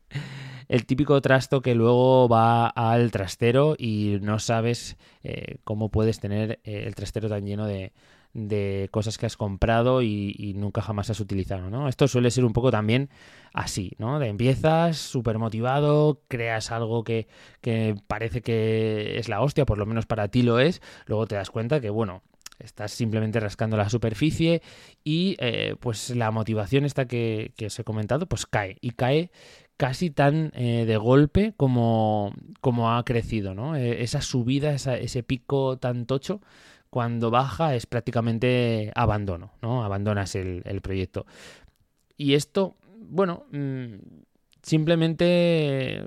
el 0.68 0.86
típico 0.86 1.20
trasto 1.20 1.60
que 1.60 1.74
luego 1.74 2.26
va 2.26 2.68
al 2.68 3.10
trastero 3.10 3.74
y 3.76 4.16
no 4.22 4.38
sabes 4.38 4.96
eh, 5.22 5.58
cómo 5.62 5.90
puedes 5.90 6.20
tener 6.20 6.60
eh, 6.64 6.84
el 6.86 6.94
trastero 6.94 7.28
tan 7.28 7.44
lleno 7.44 7.66
de, 7.66 7.92
cosas 8.90 9.18
que 9.18 9.26
has 9.26 9.36
comprado 9.36 10.00
y, 10.00 10.54
nunca 10.56 10.80
jamás 10.80 11.10
has 11.10 11.20
utilizado, 11.20 11.68
¿no? 11.68 11.88
Esto 11.88 12.08
suele 12.08 12.30
ser 12.30 12.46
un 12.46 12.54
poco 12.54 12.70
también 12.70 13.10
así, 13.52 13.92
¿no? 13.98 14.20
De 14.20 14.28
empiezas 14.28 14.96
súper 14.96 15.36
motivado, 15.36 16.22
creas 16.28 16.70
algo 16.70 17.04
que, 17.04 17.28
que 17.60 17.94
parece 18.06 18.40
que 18.40 19.18
es 19.18 19.28
la 19.28 19.42
hostia, 19.42 19.66
por 19.66 19.76
lo 19.76 19.84
menos 19.84 20.06
para 20.06 20.28
ti 20.28 20.42
lo 20.42 20.60
es, 20.60 20.80
luego 21.04 21.26
te 21.26 21.34
das 21.34 21.50
cuenta 21.50 21.80
que, 21.80 21.90
bueno, 21.90 22.22
estás 22.62 22.92
simplemente 22.92 23.40
rascando 23.40 23.76
la 23.76 23.88
superficie 23.88 24.62
y 25.04 25.36
eh, 25.38 25.76
pues 25.80 26.10
la 26.10 26.30
motivación 26.30 26.84
esta 26.84 27.06
que, 27.06 27.52
que, 27.56 27.66
os 27.66 27.78
he 27.78 27.84
comentado 27.84 28.26
pues 28.26 28.46
cae 28.46 28.76
y 28.80 28.90
cae 28.90 29.30
casi 29.80 30.10
tan 30.10 30.52
eh, 30.54 30.84
de 30.84 30.96
golpe 30.98 31.54
como, 31.56 32.34
como, 32.60 32.92
ha 32.92 33.02
crecido, 33.02 33.54
¿no? 33.54 33.76
Eh, 33.76 34.02
esa 34.02 34.20
subida, 34.20 34.74
ese 34.74 35.22
pico 35.22 35.78
tan 35.78 36.04
tocho, 36.04 36.42
cuando 36.90 37.30
baja 37.30 37.74
es 37.74 37.86
prácticamente 37.86 38.92
abandono, 38.94 39.54
¿no? 39.62 39.82
Abandonas 39.82 40.34
el, 40.34 40.80
proyecto. 40.82 41.24
Y 42.18 42.34
esto, 42.34 42.76
bueno, 42.98 43.46
mm, 43.52 43.94
simplemente 44.60 46.04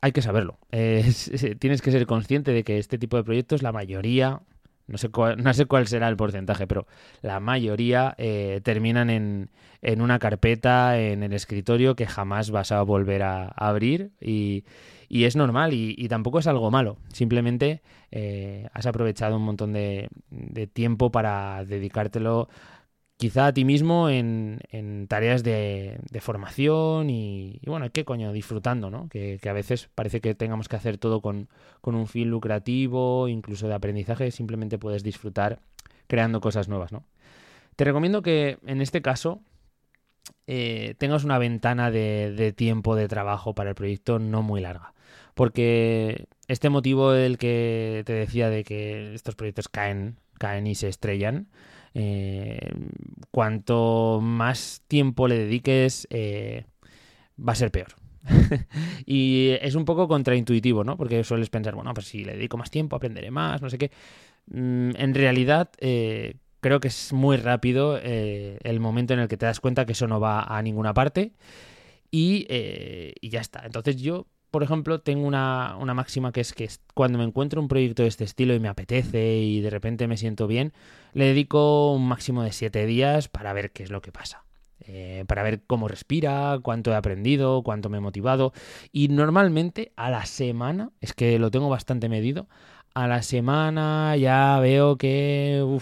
hay 0.00 0.12
que 0.12 0.22
saberlo. 0.22 0.58
tienes 0.70 1.82
que 1.82 1.90
ser 1.90 2.06
consciente 2.06 2.52
de 2.52 2.64
que 2.64 2.78
este 2.78 2.96
tipo 2.96 3.18
de 3.18 3.24
proyectos, 3.24 3.62
la 3.62 3.72
mayoría, 3.72 4.40
no 4.86 4.98
sé, 4.98 5.08
cuál, 5.08 5.42
no 5.42 5.52
sé 5.54 5.66
cuál 5.66 5.86
será 5.86 6.08
el 6.08 6.16
porcentaje, 6.16 6.66
pero 6.66 6.86
la 7.22 7.40
mayoría 7.40 8.14
eh, 8.18 8.60
terminan 8.62 9.10
en, 9.10 9.50
en, 9.82 10.00
una 10.00 10.18
carpeta 10.18 10.98
en 10.98 11.22
el 11.22 11.32
escritorio 11.32 11.96
que 11.96 12.06
jamás 12.06 12.50
vas 12.50 12.72
a 12.72 12.82
volver 12.82 13.22
a, 13.22 13.46
abrir 13.46 14.12
y, 14.20 14.64
y, 15.08 15.24
es 15.24 15.36
normal 15.36 15.72
y, 15.72 16.08
tampoco 16.08 16.38
es 16.38 16.46
algo 16.46 16.70
malo. 16.70 16.98
Simplemente 17.12 17.82
eh, 18.10 18.68
has 18.72 18.86
aprovechado 18.86 19.36
un 19.36 19.42
montón 19.42 19.72
de, 19.72 20.08
de 20.30 20.66
tiempo 20.66 21.10
para 21.10 21.64
dedicártelo 21.64 22.48
quizá 23.16 23.46
a 23.46 23.54
ti 23.54 23.64
mismo 23.64 24.08
en, 24.08 24.58
tareas 25.08 25.42
de, 25.42 25.98
formación 26.20 27.10
y, 27.10 27.60
bueno, 27.66 27.90
¿qué 27.90 28.04
coño? 28.04 28.32
Disfrutando, 28.32 28.90
¿no? 28.90 29.08
Que, 29.08 29.38
a 29.48 29.52
veces 29.52 29.88
parece 29.94 30.20
que 30.20 30.34
tengamos 30.34 30.68
que 30.68 30.76
hacer 30.76 30.98
todo 30.98 31.20
con, 31.20 31.48
un 31.82 32.06
fin 32.06 32.30
lucrativo, 32.30 33.28
incluso 33.28 33.68
de 33.68 33.74
aprendizaje, 33.74 34.30
simplemente 34.30 34.78
puedes 34.78 35.02
disfrutar 35.02 35.60
creando 36.06 36.40
cosas 36.40 36.68
nuevas, 36.68 36.92
¿no? 36.92 37.04
Te 37.76 37.84
recomiendo 37.84 38.22
que 38.22 38.58
en 38.66 38.80
este 38.80 39.02
caso 39.02 39.40
eh, 40.46 40.94
tengas 40.98 41.24
una 41.24 41.38
ventana 41.38 41.90
de, 41.90 42.32
de, 42.36 42.52
tiempo 42.52 42.94
de 42.94 43.08
trabajo 43.08 43.54
para 43.54 43.70
el 43.70 43.74
proyecto 43.74 44.18
no 44.18 44.42
muy 44.42 44.60
larga. 44.60 44.94
Porque 45.34 46.28
este 46.46 46.70
motivo 46.70 47.10
del 47.10 47.38
que 47.38 48.02
te 48.06 48.12
decía 48.12 48.48
de 48.48 48.62
que 48.62 49.14
estos 49.14 49.34
proyectos 49.34 49.68
caen, 49.68 50.18
caen 50.38 50.68
y 50.68 50.76
se 50.76 50.88
estrellan, 50.88 51.48
eh, 51.94 52.72
cuanto 53.30 54.20
más 54.20 54.82
tiempo 54.88 55.28
le 55.28 55.38
dediques, 55.38 56.06
eh, 56.10 56.64
va 57.38 57.52
a 57.52 57.56
ser 57.56 57.70
peor. 57.70 57.94
y 59.06 59.50
es 59.60 59.74
un 59.74 59.84
poco 59.84 60.08
contraintuitivo, 60.08 60.84
¿no? 60.84 60.96
Porque 60.96 61.22
sueles 61.24 61.50
pensar, 61.50 61.74
bueno, 61.74 61.94
pues 61.94 62.06
si 62.06 62.24
le 62.24 62.34
dedico 62.34 62.56
más 62.56 62.70
tiempo, 62.70 62.96
aprenderé 62.96 63.30
más, 63.30 63.62
no 63.62 63.70
sé 63.70 63.78
qué. 63.78 63.90
Mm, 64.46 64.90
en 64.96 65.14
realidad, 65.14 65.70
eh, 65.78 66.36
creo 66.60 66.80
que 66.80 66.88
es 66.88 67.12
muy 67.12 67.36
rápido 67.36 67.98
el 67.98 68.80
momento 68.80 69.14
en 69.14 69.20
el 69.20 69.28
que 69.28 69.36
te 69.36 69.46
das 69.46 69.60
cuenta 69.60 69.86
que 69.86 69.92
eso 69.92 70.08
no 70.08 70.20
va 70.20 70.42
a 70.42 70.62
ninguna 70.62 70.94
parte 70.94 71.32
y 72.10 72.46
ya 73.28 73.40
está. 73.40 73.62
Entonces 73.66 73.96
yo 74.00 74.26
por 74.54 74.62
ejemplo, 74.62 75.00
tengo 75.00 75.26
una, 75.26 75.76
máxima 75.96 76.30
que 76.30 76.40
es 76.40 76.52
que 76.52 76.70
cuando 76.94 77.18
me 77.18 77.24
encuentro 77.24 77.60
un 77.60 77.66
proyecto 77.66 78.02
de 78.04 78.08
este 78.08 78.22
estilo 78.22 78.54
y 78.54 78.60
me 78.60 78.68
apetece 78.68 79.38
y 79.38 79.60
de 79.60 79.68
repente 79.68 80.06
me 80.06 80.16
siento 80.16 80.46
bien, 80.46 80.72
le 81.12 81.24
dedico 81.24 81.92
un 81.92 82.06
máximo 82.06 82.44
de 82.44 82.52
siete 82.52 82.86
días 82.86 83.26
para 83.26 83.52
ver 83.52 83.72
qué 83.72 83.82
es 83.82 83.90
lo 83.90 84.00
que 84.00 84.12
pasa. 84.12 84.44
Eh, 84.86 85.24
para 85.26 85.42
ver 85.42 85.64
cómo 85.66 85.88
respira, 85.88 86.56
cuánto 86.62 86.92
he 86.92 86.94
aprendido, 86.94 87.64
cuánto 87.64 87.88
me 87.90 87.98
he 87.98 88.00
motivado. 88.00 88.52
Y 88.92 89.08
normalmente 89.08 89.92
a 89.96 90.08
la 90.08 90.24
semana, 90.24 90.92
es 91.00 91.14
que 91.14 91.36
lo 91.40 91.50
tengo 91.50 91.68
bastante 91.68 92.08
medido, 92.08 92.46
a 92.94 93.08
la 93.08 93.22
semana 93.22 94.16
ya 94.16 94.60
veo 94.60 94.96
que 94.98 95.80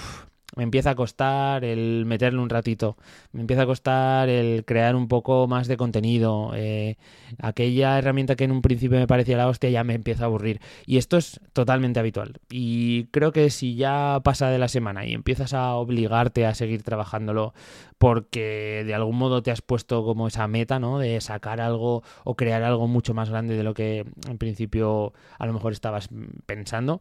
me 0.56 0.64
empieza 0.64 0.90
a 0.90 0.94
costar 0.94 1.64
el 1.64 2.04
meterle 2.06 2.40
un 2.40 2.50
ratito, 2.50 2.96
me 3.32 3.40
empieza 3.40 3.62
a 3.62 3.66
costar 3.66 4.28
el 4.28 4.64
crear 4.64 4.94
un 4.96 5.08
poco 5.08 5.46
más 5.46 5.66
de 5.66 5.76
contenido. 5.76 6.52
Eh, 6.54 6.96
aquella 7.38 7.98
herramienta 7.98 8.36
que 8.36 8.44
en 8.44 8.52
un 8.52 8.62
principio 8.62 8.98
me 8.98 9.06
parecía 9.06 9.36
la 9.36 9.48
hostia 9.48 9.70
ya 9.70 9.84
me 9.84 9.94
empieza 9.94 10.24
a 10.24 10.26
aburrir. 10.26 10.60
Y 10.86 10.98
esto 10.98 11.16
es 11.16 11.40
totalmente 11.52 12.00
habitual. 12.00 12.40
Y 12.50 13.04
creo 13.06 13.32
que 13.32 13.50
si 13.50 13.76
ya 13.76 14.20
pasa 14.22 14.50
de 14.50 14.58
la 14.58 14.68
semana 14.68 15.06
y 15.06 15.14
empiezas 15.14 15.54
a 15.54 15.74
obligarte 15.74 16.46
a 16.46 16.54
seguir 16.54 16.82
trabajándolo 16.82 17.54
porque 17.98 18.82
de 18.84 18.94
algún 18.94 19.16
modo 19.16 19.42
te 19.44 19.52
has 19.52 19.62
puesto 19.62 20.04
como 20.04 20.26
esa 20.26 20.48
meta, 20.48 20.80
¿no? 20.80 20.98
De 20.98 21.20
sacar 21.20 21.60
algo 21.60 22.02
o 22.24 22.34
crear 22.34 22.62
algo 22.64 22.88
mucho 22.88 23.14
más 23.14 23.30
grande 23.30 23.56
de 23.56 23.62
lo 23.62 23.74
que 23.74 24.04
en 24.28 24.38
principio 24.38 25.12
a 25.38 25.46
lo 25.46 25.52
mejor 25.52 25.72
estabas 25.72 26.08
pensando 26.44 27.00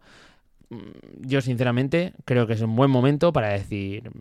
yo 1.19 1.41
sinceramente 1.41 2.13
creo 2.25 2.47
que 2.47 2.53
es 2.53 2.61
un 2.61 2.75
buen 2.75 2.89
momento 2.89 3.33
para 3.33 3.49
decir, 3.49 4.11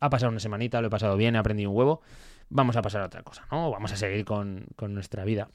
ha 0.00 0.10
pasado 0.10 0.30
una 0.30 0.40
semanita, 0.40 0.80
lo 0.80 0.88
he 0.88 0.90
pasado 0.90 1.16
bien, 1.16 1.36
he 1.36 1.38
aprendido 1.38 1.70
un 1.70 1.76
huevo, 1.76 2.00
vamos 2.48 2.76
a 2.76 2.82
pasar 2.82 3.02
a 3.02 3.06
otra 3.06 3.22
cosa, 3.22 3.46
¿no? 3.50 3.70
Vamos 3.70 3.92
a 3.92 3.96
seguir 3.96 4.24
con, 4.24 4.66
nuestra 4.88 5.24
vida. 5.24 5.48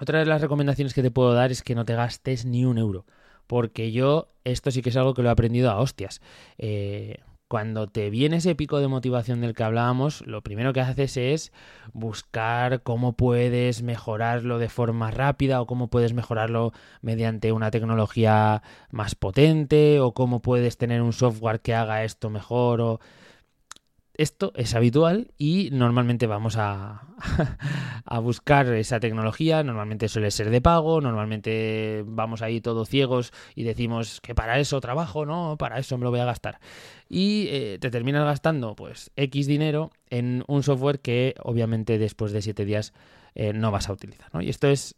Otra 0.00 0.18
de 0.18 0.26
las 0.26 0.42
recomendaciones 0.42 0.94
que 0.94 1.02
te 1.02 1.10
puedo 1.10 1.32
dar 1.32 1.50
es 1.50 1.62
que 1.62 1.74
no 1.74 1.84
te 1.84 1.94
gastes 1.94 2.44
ni 2.44 2.64
un 2.64 2.78
euro, 2.78 3.06
porque 3.46 3.92
yo 3.92 4.28
esto 4.44 4.70
sí 4.70 4.82
que 4.82 4.90
es 4.90 4.96
algo 4.96 5.14
que 5.14 5.22
lo 5.22 5.28
he 5.28 5.32
aprendido 5.32 5.70
a 5.70 5.80
hostias. 5.80 6.20
Eh, 6.58 7.18
cuando 7.48 7.86
te 7.86 8.10
viene 8.10 8.36
ese 8.36 8.54
pico 8.54 8.80
de 8.80 8.88
motivación 8.88 9.40
del 9.40 9.54
que 9.54 9.62
hablábamos, 9.62 10.22
lo 10.26 10.42
primero 10.42 10.72
que 10.72 10.80
haces 10.80 11.16
es 11.16 11.52
buscar 11.92 12.82
cómo 12.82 13.12
puedes 13.12 13.82
mejorarlo 13.82 14.58
de 14.58 14.68
forma 14.68 15.10
rápida 15.10 15.60
o 15.60 15.66
cómo 15.66 15.88
puedes 15.88 16.12
mejorarlo 16.12 16.72
mediante 17.02 17.52
una 17.52 17.70
tecnología 17.70 18.62
más 18.90 19.14
potente 19.14 20.00
o 20.00 20.12
cómo 20.12 20.42
puedes 20.42 20.76
tener 20.76 21.02
un 21.02 21.12
software 21.12 21.60
que 21.60 21.74
haga 21.74 22.04
esto 22.04 22.30
mejor 22.30 22.80
o 22.80 23.00
esto 24.18 24.52
es 24.54 24.74
habitual 24.74 25.32
y 25.38 25.70
normalmente 25.72 26.26
vamos 26.26 26.56
a, 26.56 27.02
a, 28.04 28.18
buscar 28.18 28.66
esa 28.74 29.00
tecnología, 29.00 29.62
normalmente 29.62 30.08
suele 30.08 30.30
ser 30.30 30.50
de 30.50 30.60
pago, 30.60 31.00
normalmente 31.00 32.02
vamos 32.06 32.42
ahí 32.42 32.60
todos 32.60 32.88
ciegos 32.88 33.32
y 33.54 33.64
decimos 33.64 34.20
que 34.20 34.34
para 34.34 34.58
eso 34.58 34.80
trabajo, 34.80 35.26
no, 35.26 35.56
para 35.58 35.78
eso 35.78 35.98
me 35.98 36.04
lo 36.04 36.10
voy 36.10 36.20
a 36.20 36.24
gastar. 36.24 36.58
Y 37.08 37.46
eh, 37.48 37.78
te 37.80 37.90
terminas 37.90 38.24
gastando 38.24 38.74
pues 38.74 39.10
X 39.16 39.46
dinero 39.46 39.90
en 40.10 40.44
un 40.46 40.62
software 40.62 41.00
que 41.00 41.34
obviamente 41.42 41.98
después 41.98 42.32
de 42.32 42.42
7 42.42 42.64
días 42.64 42.92
eh, 43.34 43.52
no 43.52 43.70
vas 43.70 43.88
a 43.88 43.92
utilizar. 43.92 44.28
¿no? 44.32 44.40
Y 44.40 44.48
esto 44.48 44.68
es 44.68 44.96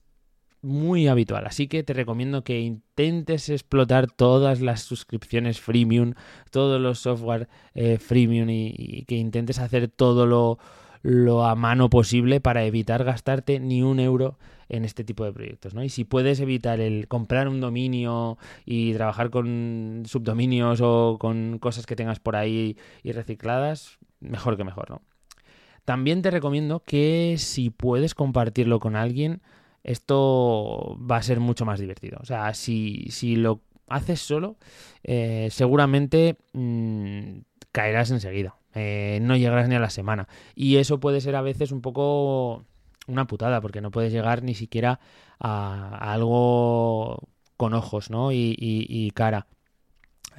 muy 0.62 1.08
habitual. 1.08 1.46
Así 1.46 1.68
que 1.68 1.82
te 1.82 1.92
recomiendo 1.92 2.42
que 2.42 2.60
intentes 2.60 3.48
explotar 3.48 4.10
todas 4.10 4.60
las 4.60 4.82
suscripciones 4.82 5.60
freemium, 5.60 6.14
todos 6.50 6.80
los 6.80 6.98
software 6.98 7.48
eh, 7.74 7.98
freemium 7.98 8.48
y, 8.50 9.04
que 9.06 9.16
intentes 9.16 9.58
hacer 9.58 9.88
todo 9.88 10.26
lo, 10.26 10.58
lo, 11.02 11.44
a 11.44 11.54
mano 11.54 11.90
posible 11.90 12.40
para 12.40 12.64
evitar 12.64 13.04
gastarte 13.04 13.60
ni 13.60 13.82
un 13.82 14.00
euro 14.00 14.38
en 14.68 14.84
este 14.84 15.04
tipo 15.04 15.24
de 15.24 15.32
proyectos. 15.32 15.74
¿no? 15.74 15.82
Y 15.82 15.88
si 15.88 16.04
puedes 16.04 16.40
evitar 16.40 16.80
el 16.80 17.08
comprar 17.08 17.48
un 17.48 17.60
dominio 17.60 18.38
y 18.66 18.92
trabajar 18.94 19.30
con 19.30 20.02
subdominios 20.06 20.80
o 20.82 21.16
con 21.18 21.58
cosas 21.58 21.86
que 21.86 21.96
tengas 21.96 22.20
por 22.20 22.36
ahí 22.36 22.76
y 23.02 23.12
recicladas, 23.12 23.98
mejor 24.20 24.56
que 24.56 24.64
mejor. 24.64 24.90
¿no? 24.90 25.02
También 25.84 26.20
te 26.20 26.30
recomiendo 26.30 26.80
que 26.80 27.36
si 27.38 27.70
puedes 27.70 28.14
compartirlo 28.14 28.78
con 28.78 28.94
alguien, 28.94 29.40
esto 29.88 30.98
va 31.10 31.16
a 31.16 31.22
ser 31.22 31.40
mucho 31.40 31.64
más 31.64 31.80
divertido. 31.80 32.18
O 32.20 32.26
sea, 32.26 32.52
si, 32.54 33.06
si 33.10 33.36
lo 33.36 33.62
haces 33.88 34.20
solo, 34.20 34.56
eh, 35.02 35.48
seguramente 35.50 36.36
mm, 36.52 37.38
caerás 37.72 38.10
enseguida. 38.10 38.56
Eh, 38.74 39.18
no 39.22 39.36
llegarás 39.36 39.68
ni 39.68 39.76
a 39.76 39.80
la 39.80 39.90
semana. 39.90 40.28
Y 40.54 40.76
eso 40.76 41.00
puede 41.00 41.20
ser 41.20 41.36
a 41.36 41.42
veces 41.42 41.72
un 41.72 41.80
poco 41.80 42.64
una 43.06 43.26
putada, 43.26 43.60
porque 43.62 43.80
no 43.80 43.90
puedes 43.90 44.12
llegar 44.12 44.42
ni 44.42 44.54
siquiera 44.54 45.00
a, 45.40 46.12
algo 46.12 47.28
con 47.56 47.72
ojos, 47.72 48.10
¿no? 48.10 48.30
y 48.30 49.10
cara. 49.14 49.46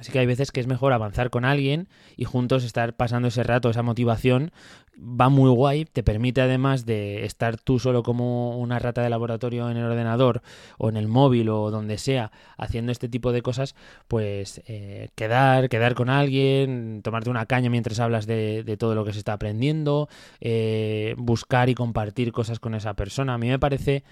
Así 0.00 0.10
que 0.12 0.18
hay 0.18 0.24
veces 0.24 0.50
que 0.50 0.60
es 0.60 0.66
mejor 0.66 0.94
avanzar 0.94 1.28
con 1.28 1.44
alguien 1.44 1.86
y 2.16 2.24
juntos 2.24 2.64
estar 2.64 2.94
pasando 2.94 3.28
ese 3.28 3.42
rato, 3.42 3.68
esa 3.68 3.82
motivación. 3.82 4.50
Va 4.98 5.28
muy 5.28 5.50
guay, 5.50 5.84
te 5.84 6.02
permite 6.02 6.40
además 6.40 6.86
de 6.86 7.26
estar 7.26 7.58
tú 7.58 7.78
solo 7.78 8.02
como 8.02 8.58
una 8.58 8.78
rata 8.78 9.02
de 9.02 9.10
laboratorio 9.10 9.70
en 9.70 9.76
el 9.76 9.84
ordenador 9.84 10.40
o 10.78 10.88
en 10.88 10.96
el 10.96 11.06
móvil 11.06 11.50
o 11.50 11.70
donde 11.70 11.98
sea 11.98 12.32
haciendo 12.56 12.92
este 12.92 13.10
tipo 13.10 13.30
de 13.30 13.42
cosas, 13.42 13.74
pues 14.08 14.62
eh, 14.66 15.10
quedar, 15.16 15.68
quedar 15.68 15.94
con 15.94 16.08
alguien, 16.08 17.02
tomarte 17.02 17.28
una 17.28 17.44
caña 17.44 17.68
mientras 17.68 18.00
hablas 18.00 18.26
de, 18.26 18.76
todo 18.78 18.94
lo 18.94 19.04
que 19.04 19.12
se 19.12 19.18
está 19.18 19.34
aprendiendo, 19.34 20.08
eh, 20.40 21.14
buscar 21.18 21.68
y 21.68 21.74
compartir 21.74 22.32
cosas 22.32 22.58
con 22.58 22.74
esa 22.74 22.94
persona. 22.94 23.34
A 23.34 23.38
mí 23.38 23.48
me 23.48 23.58
parece 23.58 24.02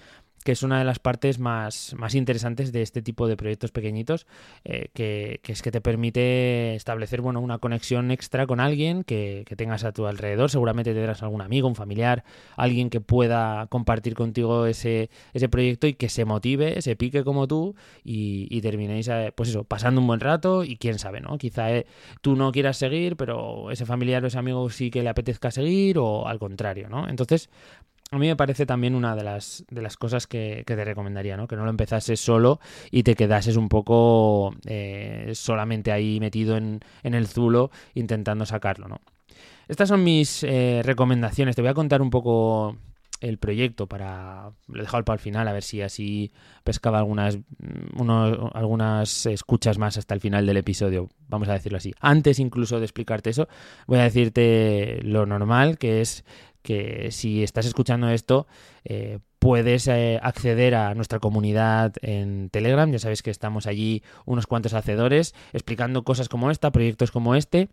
que 0.43 0.53
es 0.53 0.63
una 0.63 0.79
de 0.79 0.85
las 0.85 0.99
partes 0.99 1.39
más, 1.39 1.93
más 1.97 2.15
interesantes 2.15 2.71
de 2.71 2.81
este 2.81 3.01
tipo 3.01 3.27
de 3.27 3.35
proyectos 3.35 3.71
pequeñitos, 3.71 4.25
eh, 4.63 4.89
que, 4.93 5.41
es 5.43 5.61
que 5.61 5.71
te 5.71 5.81
permite 5.81 6.75
establecer 6.75 7.21
bueno, 7.21 7.41
una 7.41 7.59
conexión 7.59 8.11
extra 8.11 8.47
con 8.47 8.59
alguien 8.59 9.03
que, 9.03 9.45
tengas 9.57 9.83
a 9.83 9.91
tu 9.91 10.05
alrededor. 10.05 10.49
Seguramente 10.49 10.93
tendrás 10.93 11.21
algún 11.23 11.41
amigo, 11.41 11.67
un 11.67 11.75
familiar, 11.75 12.23
alguien 12.55 12.89
que 12.89 13.01
pueda 13.01 13.67
compartir 13.67 14.15
contigo 14.15 14.65
ese, 14.65 15.09
ese 15.33 15.49
proyecto 15.49 15.87
y 15.87 15.93
que 15.93 16.07
se 16.07 16.23
motive, 16.23 16.81
se 16.81 16.95
pique 16.95 17.23
como 17.23 17.47
tú 17.47 17.75
y, 18.03 18.61
terminéis, 18.61 19.07
eh, 19.09 19.33
pues 19.35 19.49
eso, 19.49 19.63
pasando 19.63 19.99
un 20.01 20.07
buen 20.07 20.19
rato 20.19 20.63
y 20.63 20.77
quién 20.77 20.99
sabe, 20.99 21.19
¿no? 21.21 21.37
Quizá 21.37 21.71
eh, 21.71 21.85
tú 22.21 22.35
no 22.35 22.51
quieras 22.51 22.77
seguir, 22.77 23.17
pero 23.17 23.71
ese 23.71 23.85
familiar 23.85 24.23
o 24.23 24.27
ese 24.27 24.37
amigo 24.37 24.69
sí 24.69 24.91
que 24.91 25.03
le 25.03 25.09
apetezca 25.09 25.51
seguir 25.51 25.97
o 25.97 26.27
al 26.27 26.39
contrario, 26.39 26.89
¿no? 26.89 27.09
Entonces, 27.09 27.49
a 28.11 28.17
mí 28.17 28.27
me 28.27 28.35
parece 28.35 28.65
también 28.65 28.95
una 28.95 29.15
de 29.15 29.23
las, 29.23 29.63
de 29.69 29.81
las 29.81 29.95
cosas 29.95 30.25
que, 30.25 30.63
te 30.65 30.83
recomendaría, 30.83 31.37
¿no? 31.37 31.47
Que 31.47 31.55
no 31.55 31.63
lo 31.63 31.69
empezases 31.69 32.19
solo 32.19 32.59
y 32.89 33.03
te 33.03 33.15
quedases 33.15 33.55
un 33.55 33.69
poco 33.69 34.55
eh, 34.65 35.31
solamente 35.35 35.91
ahí 35.91 36.19
metido 36.19 36.57
en, 36.57 36.81
el 37.03 37.27
zulo 37.27 37.69
intentando 37.93 38.45
sacarlo, 38.45 38.87
¿no? 38.87 38.99
Estas 39.67 39.89
son 39.89 40.03
mis 40.03 40.43
eh, 40.43 40.81
recomendaciones. 40.83 41.55
Te 41.55 41.61
voy 41.61 41.69
a 41.69 41.75
contar 41.75 42.01
un 42.01 42.09
poco 42.09 42.75
el 43.21 43.37
proyecto 43.37 43.87
para 43.87 44.51
lo 44.67 44.79
he 44.79 44.81
dejado 44.81 45.03
para 45.03 45.15
el 45.15 45.19
final 45.19 45.47
a 45.47 45.53
ver 45.53 45.63
si 45.63 45.81
así 45.81 46.31
pescaba 46.63 46.99
algunas 46.99 47.37
mm, 47.37 48.09
algunas 48.53 49.25
escuchas 49.25 49.77
más 49.77 49.97
hasta 49.97 50.13
el 50.13 50.21
final 50.21 50.45
del 50.45 50.57
episodio 50.57 51.09
vamos 51.27 51.49
a 51.49 51.53
decirlo 51.53 51.77
así 51.77 51.93
antes 51.99 52.39
incluso 52.39 52.79
de 52.79 52.85
explicarte 52.85 53.29
eso 53.29 53.49
voy 53.87 53.99
a 53.99 54.03
decirte 54.03 54.99
lo 55.03 55.25
normal 55.25 55.77
que 55.77 55.99
es 55.99 56.23
que 56.61 57.11
si 57.11 57.43
estás 57.43 57.65
escuchando 57.65 58.09
esto, 58.09 58.47
eh, 58.83 59.19
puedes 59.39 59.87
eh, 59.87 60.19
acceder 60.21 60.75
a 60.75 60.93
nuestra 60.93 61.19
comunidad 61.19 61.93
en 62.01 62.49
Telegram. 62.49 62.91
Ya 62.91 62.99
sabes 62.99 63.23
que 63.23 63.31
estamos 63.31 63.67
allí 63.67 64.03
unos 64.25 64.47
cuantos 64.47 64.73
hacedores 64.73 65.33
explicando 65.53 66.03
cosas 66.03 66.29
como 66.29 66.51
esta, 66.51 66.71
proyectos 66.71 67.11
como 67.11 67.35
este. 67.35 67.69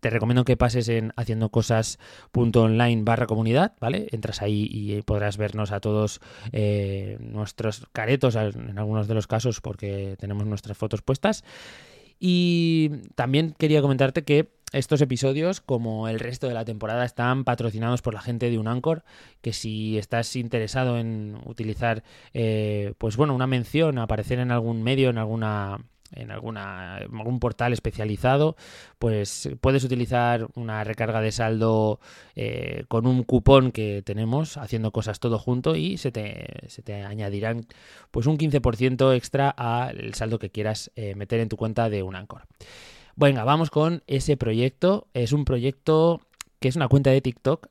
Te 0.00 0.10
recomiendo 0.10 0.44
que 0.44 0.58
pases 0.58 0.90
en 0.90 1.12
haciendo 1.16 1.48
cosas.online 1.48 3.04
barra 3.04 3.26
comunidad, 3.26 3.72
¿vale? 3.80 4.08
Entras 4.10 4.42
ahí 4.42 4.68
y 4.70 5.00
podrás 5.00 5.38
vernos 5.38 5.72
a 5.72 5.80
todos 5.80 6.20
eh, 6.52 7.16
nuestros 7.20 7.86
caretos 7.92 8.34
en 8.36 8.78
algunos 8.78 9.08
de 9.08 9.14
los 9.14 9.26
casos 9.26 9.62
porque 9.62 10.16
tenemos 10.18 10.46
nuestras 10.46 10.76
fotos 10.76 11.00
puestas. 11.00 11.42
Y 12.20 12.90
también 13.14 13.54
quería 13.58 13.80
comentarte 13.80 14.24
que 14.24 14.52
estos 14.74 15.00
episodios, 15.00 15.60
como 15.60 16.08
el 16.08 16.18
resto 16.18 16.48
de 16.48 16.54
la 16.54 16.64
temporada, 16.64 17.04
están 17.04 17.44
patrocinados 17.44 18.02
por 18.02 18.14
la 18.14 18.20
gente 18.20 18.50
de 18.50 18.58
Unancor, 18.58 19.04
que 19.40 19.52
si 19.52 19.98
estás 19.98 20.36
interesado 20.36 20.98
en 20.98 21.38
utilizar, 21.46 22.02
eh, 22.32 22.94
pues 22.98 23.16
bueno, 23.16 23.34
una 23.34 23.46
mención, 23.46 23.98
aparecer 23.98 24.38
en 24.38 24.50
algún 24.50 24.82
medio, 24.82 25.10
en 25.10 25.18
alguna 25.18 25.78
en 26.12 26.30
alguna, 26.30 26.96
algún 26.96 27.40
portal 27.40 27.72
especializado, 27.72 28.56
pues 28.98 29.48
puedes 29.60 29.84
utilizar 29.84 30.46
una 30.54 30.84
recarga 30.84 31.20
de 31.20 31.32
saldo 31.32 32.00
eh, 32.36 32.84
con 32.88 33.06
un 33.06 33.24
cupón 33.24 33.72
que 33.72 34.02
tenemos 34.02 34.56
haciendo 34.56 34.92
cosas 34.92 35.18
todo 35.18 35.38
junto 35.38 35.76
y 35.76 35.96
se 35.96 36.12
te, 36.12 36.68
se 36.68 36.82
te 36.82 37.02
añadirán 37.02 37.66
pues 38.10 38.26
un 38.26 38.38
15% 38.38 39.14
extra 39.16 39.50
al 39.50 40.14
saldo 40.14 40.38
que 40.38 40.50
quieras 40.50 40.92
eh, 40.94 41.14
meter 41.14 41.40
en 41.40 41.48
tu 41.48 41.56
cuenta 41.56 41.90
de 41.90 42.02
un 42.02 42.14
Anchor. 42.14 42.42
Venga, 43.16 43.44
vamos 43.44 43.70
con 43.70 44.02
ese 44.06 44.36
proyecto. 44.36 45.06
Es 45.14 45.32
un 45.32 45.44
proyecto 45.44 46.20
que 46.58 46.68
es 46.68 46.76
una 46.76 46.88
cuenta 46.88 47.10
de 47.10 47.20
TikTok 47.20 47.68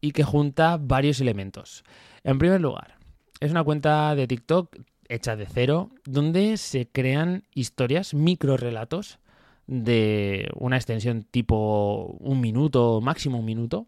y 0.00 0.10
que 0.10 0.24
junta 0.24 0.78
varios 0.80 1.20
elementos. 1.20 1.84
En 2.24 2.38
primer 2.38 2.60
lugar, 2.60 2.96
es 3.38 3.52
una 3.52 3.62
cuenta 3.62 4.14
de 4.16 4.26
TikTok 4.26 4.76
hecha 5.08 5.36
de 5.36 5.46
cero, 5.46 5.90
donde 6.04 6.56
se 6.56 6.88
crean 6.88 7.44
historias, 7.54 8.14
micro 8.14 8.56
relatos 8.56 9.20
de 9.66 10.48
una 10.56 10.76
extensión 10.76 11.22
tipo 11.22 12.16
un 12.18 12.40
minuto, 12.40 13.00
máximo 13.00 13.38
un 13.38 13.44
minuto, 13.44 13.86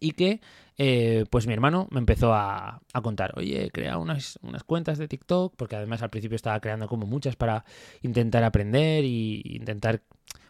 y 0.00 0.12
que 0.12 0.40
eh, 0.76 1.24
pues 1.30 1.46
mi 1.46 1.52
hermano 1.52 1.86
me 1.90 1.98
empezó 1.98 2.34
a, 2.34 2.80
contar, 3.02 3.32
oye, 3.36 3.70
crea 3.72 3.98
unas, 3.98 4.38
unas, 4.42 4.64
cuentas 4.64 4.98
de 4.98 5.08
TikTok, 5.08 5.54
porque 5.56 5.76
además 5.76 6.02
al 6.02 6.10
principio 6.10 6.36
estaba 6.36 6.60
creando 6.60 6.88
como 6.88 7.06
muchas 7.06 7.36
para 7.36 7.64
intentar 8.02 8.42
aprender 8.42 9.04
e 9.04 9.42
intentar 9.44 10.02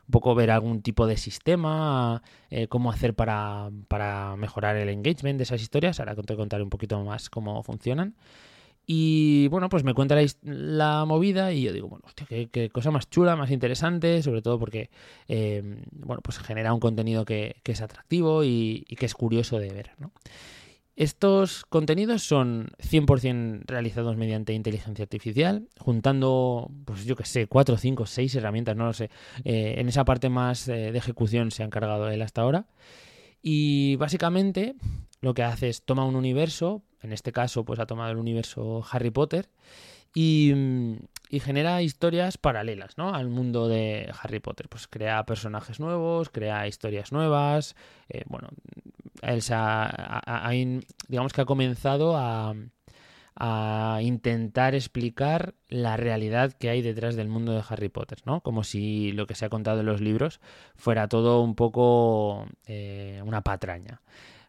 un 0.07 0.11
poco 0.11 0.35
ver 0.35 0.51
algún 0.51 0.83
tipo 0.83 1.07
de 1.07 1.17
sistema, 1.17 2.23
eh, 2.51 2.69
cómo 2.69 2.91
hacer 2.91 3.15
para, 3.15 3.71
para, 3.89 4.37
mejorar 4.37 4.77
el 4.77 4.89
engagement 4.89 5.39
de 5.39 5.45
esas 5.45 5.63
historias. 5.63 6.01
Ahora 6.01 6.15
te 6.15 6.37
contaré 6.37 6.63
un 6.63 6.71
poquito 6.71 7.03
más 7.05 7.31
cómo 7.31 7.63
funcionan. 7.63 8.15
Y 8.87 9.49
bueno, 9.49 9.69
pues 9.69 9.83
me 9.83 9.95
cuenta 9.95 10.17
la, 10.43 11.05
movida 11.07 11.53
y 11.53 11.63
yo 11.63 11.73
digo, 11.73 11.89
bueno, 11.89 12.05
hostia, 12.07 12.27
qué, 12.27 12.71
cosa 12.71 12.91
más 12.91 13.09
chula, 13.09 13.35
más 13.35 13.51
interesante, 13.51 14.23
sobre 14.23 14.43
todo 14.43 14.59
porque, 14.59 14.91
eh, 15.29 15.63
bueno, 15.93 16.21
pues 16.23 16.39
genera 16.39 16.75
un 16.75 16.81
contenido 16.81 17.25
que, 17.25 17.57
es 17.65 17.81
atractivo 17.81 18.45
y, 18.45 18.85
que 18.99 19.07
es 19.07 19.15
curioso 19.15 19.59
de 19.59 19.71
ver. 19.71 19.93
Estos 20.97 21.65
contenidos 21.65 22.23
son 22.23 22.69
100% 22.79 23.63
realizados 23.67 24.17
mediante 24.17 24.53
inteligencia 24.53 25.03
artificial, 25.03 25.69
juntando, 25.79 26.71
pues 26.85 27.05
yo 27.05 27.17
que 27.17 27.25
sé, 27.25 27.47
4, 27.47 27.79
5, 27.79 28.07
6 28.07 28.35
herramientas, 28.37 28.77
no 28.77 28.85
lo 28.85 28.93
sé. 28.93 29.11
Eh, 29.45 29.75
en 29.79 29.89
esa 29.89 30.05
parte 30.05 30.29
más 30.29 30.69
eh, 30.69 30.93
de 30.93 30.99
ejecución 30.99 31.51
se 31.51 31.63
ha 31.63 31.67
encargado 31.67 32.09
él 32.11 32.23
hasta 32.23 32.43
ahora. 32.43 32.67
Y 33.43 33.97
básicamente 33.97 34.77
lo 35.21 35.35
que 35.35 35.43
hace 35.43 35.69
es 35.69 35.83
toma 35.83 36.05
un 36.05 36.17
universo, 36.17 36.83
en 37.05 37.13
este 37.13 37.33
caso 37.33 37.65
pues 37.65 37.79
ha 37.79 37.87
tomado 37.87 38.11
el 38.11 38.17
universo 38.17 38.85
Harry 38.91 39.11
Potter, 39.11 39.49
y, 40.15 40.55
genera 41.41 41.83
historias 41.83 42.39
paralelas 42.39 42.97
¿no? 42.97 43.13
al 43.13 43.29
mundo 43.29 43.67
de 43.67 44.09
Harry 44.23 44.39
Potter. 44.39 44.69
Pues 44.69 44.87
crea 44.87 45.27
personajes 45.27 45.81
nuevos, 45.81 46.31
crea 46.31 46.69
historias 46.69 47.11
nuevas. 47.11 47.75
Eh, 48.09 48.23
bueno, 48.27 48.49
él 49.23 50.87
digamos 51.09 51.33
que 51.33 51.41
ha 51.41 51.45
comenzado 51.45 52.17
a, 52.17 52.55
a 53.37 53.99
intentar 54.03 54.77
explicar 54.77 55.55
la 55.69 55.97
realidad 55.97 56.53
que 56.53 56.71
hay 56.71 56.83
detrás 56.83 57.17
del 57.17 57.29
mundo 57.29 57.53
de 57.53 57.65
Harry 57.69 57.89
Potter, 57.89 58.19
¿no? 58.25 58.41
Como 58.43 58.63
si 58.63 59.11
lo 59.13 59.27
que 59.27 59.35
se 59.35 59.45
ha 59.45 59.49
contado 59.49 59.81
en 59.81 59.87
los 59.87 60.01
libros 60.01 60.41
fuera 60.77 61.09
todo 61.09 61.41
un 61.43 61.57
poco 61.57 62.47
eh, 62.67 63.21
una 63.25 63.43
patraña. 63.43 64.03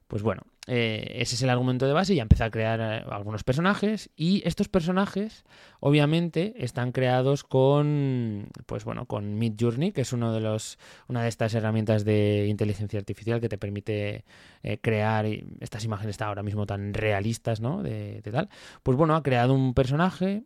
Pues 0.07 0.21
bueno, 0.21 0.43
eh, 0.67 1.13
ese 1.15 1.35
es 1.35 1.41
el 1.41 1.49
argumento 1.49 1.87
de 1.87 1.93
base 1.93 2.13
y 2.13 2.17
ya 2.17 2.21
empecé 2.21 2.43
a 2.43 2.51
crear 2.51 2.79
eh, 2.79 3.05
algunos 3.09 3.43
personajes. 3.43 4.09
Y 4.15 4.47
estos 4.47 4.67
personajes 4.69 5.45
obviamente 5.79 6.53
están 6.57 6.91
creados 6.91 7.43
con 7.43 8.49
pues 8.65 8.83
bueno 8.83 9.05
con 9.05 9.37
Mid 9.37 9.53
Journey 9.59 9.91
que 9.91 10.01
es 10.01 10.13
uno 10.13 10.33
de 10.33 10.41
los 10.41 10.77
una 11.07 11.23
de 11.23 11.29
estas 11.29 11.53
herramientas 11.55 12.05
de 12.05 12.47
inteligencia 12.47 12.99
artificial 12.99 13.41
que 13.41 13.49
te 13.49 13.57
permite 13.57 14.25
eh, 14.63 14.77
crear 14.79 15.25
estas 15.59 15.83
imágenes 15.85 16.21
ahora 16.21 16.43
mismo 16.43 16.65
tan 16.65 16.93
realistas 16.93 17.59
no 17.61 17.81
de, 17.81 18.21
de 18.21 18.31
tal. 18.31 18.49
Pues 18.83 18.97
bueno 18.97 19.15
ha 19.15 19.23
creado 19.23 19.53
un 19.53 19.73
personaje 19.73 20.43